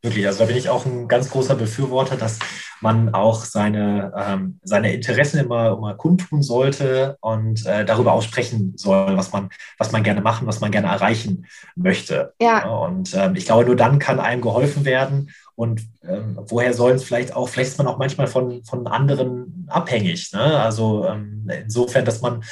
[0.00, 2.38] Wirklich, also da bin ich auch ein ganz großer Befürworter, dass
[2.80, 9.16] man auch seine, ähm, seine Interessen immer, immer kundtun sollte und äh, darüber aussprechen soll,
[9.16, 12.32] was man, was man gerne machen, was man gerne erreichen möchte.
[12.40, 12.68] Ja.
[12.68, 17.02] Und ähm, ich glaube, nur dann kann einem geholfen werden und ähm, woher sollen es
[17.02, 20.32] vielleicht auch, vielleicht ist man auch manchmal von, von anderen abhängig.
[20.32, 20.40] Ne?
[20.40, 22.44] Also ähm, insofern, dass man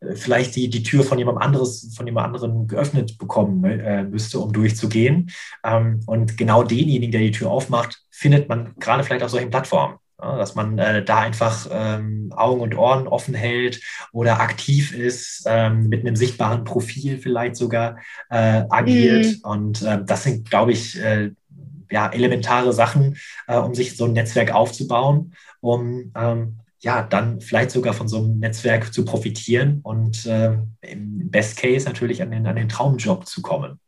[0.00, 4.38] äh, vielleicht die, die Tür von jemand anderes, von jemand anderen geöffnet bekommen äh, müsste,
[4.38, 5.30] um durchzugehen.
[5.62, 9.96] Ähm, und genau denjenigen, der die Tür aufmacht, findet man gerade vielleicht auf solchen Plattformen.
[10.22, 15.44] Ja, dass man äh, da einfach ähm, Augen und Ohren offen hält oder aktiv ist,
[15.46, 17.98] ähm, mit einem sichtbaren Profil vielleicht sogar
[18.30, 19.26] äh, agiert.
[19.26, 19.40] Mhm.
[19.42, 21.32] Und äh, das sind, glaube ich, äh,
[21.90, 23.16] ja, elementare Sachen,
[23.46, 28.18] äh, um sich so ein Netzwerk aufzubauen, um ähm, ja, dann vielleicht sogar von so
[28.18, 33.26] einem Netzwerk zu profitieren und äh, im Best Case natürlich an den, an den Traumjob
[33.26, 33.80] zu kommen.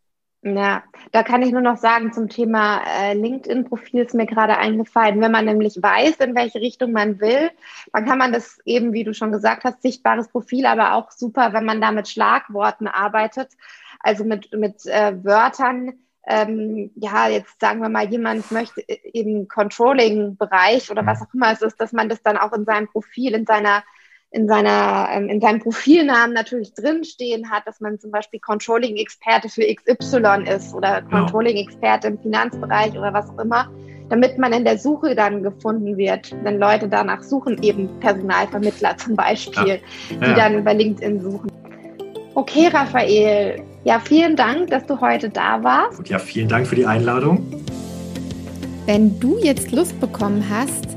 [0.43, 5.21] Ja, da kann ich nur noch sagen zum Thema äh, LinkedIn-Profil ist mir gerade eingefallen.
[5.21, 7.51] Wenn man nämlich weiß, in welche Richtung man will,
[7.93, 11.53] dann kann man das eben, wie du schon gesagt hast, sichtbares Profil, aber auch super,
[11.53, 13.51] wenn man da mit Schlagworten arbeitet,
[13.99, 15.95] also mit, mit äh, Wörtern,
[16.27, 21.27] ähm, ja, jetzt sagen wir mal, jemand möchte im Controlling-Bereich oder was mhm.
[21.27, 23.85] auch immer es ist, dass man das dann auch in seinem Profil, in seiner
[24.33, 29.63] in seiner, ähm, in seinem Profilnamen natürlich drinstehen hat, dass man zum Beispiel Controlling-Experte für
[29.63, 33.71] XY ist oder Controlling-Experte im Finanzbereich oder was auch immer,
[34.11, 39.17] damit man in der Suche dann gefunden wird, wenn Leute danach suchen, eben Personalvermittler zum
[39.17, 40.17] Beispiel, ja.
[40.21, 40.29] Ja.
[40.29, 41.51] die dann über LinkedIn suchen.
[42.35, 46.01] Okay, Raphael, ja, vielen Dank, dass du heute da warst.
[46.01, 47.47] Und ja, vielen Dank für die Einladung.
[48.85, 50.97] Wenn du jetzt Lust bekommen hast,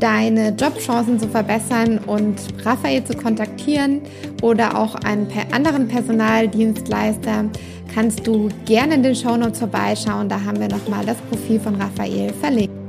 [0.00, 4.02] deine Jobchancen zu verbessern und Raphael zu kontaktieren
[4.42, 7.46] oder auch einen anderen Personaldienstleister,
[7.94, 10.28] kannst du gerne in den Shownotes vorbeischauen.
[10.28, 12.85] Da haben wir nochmal das Profil von Raphael verlinkt.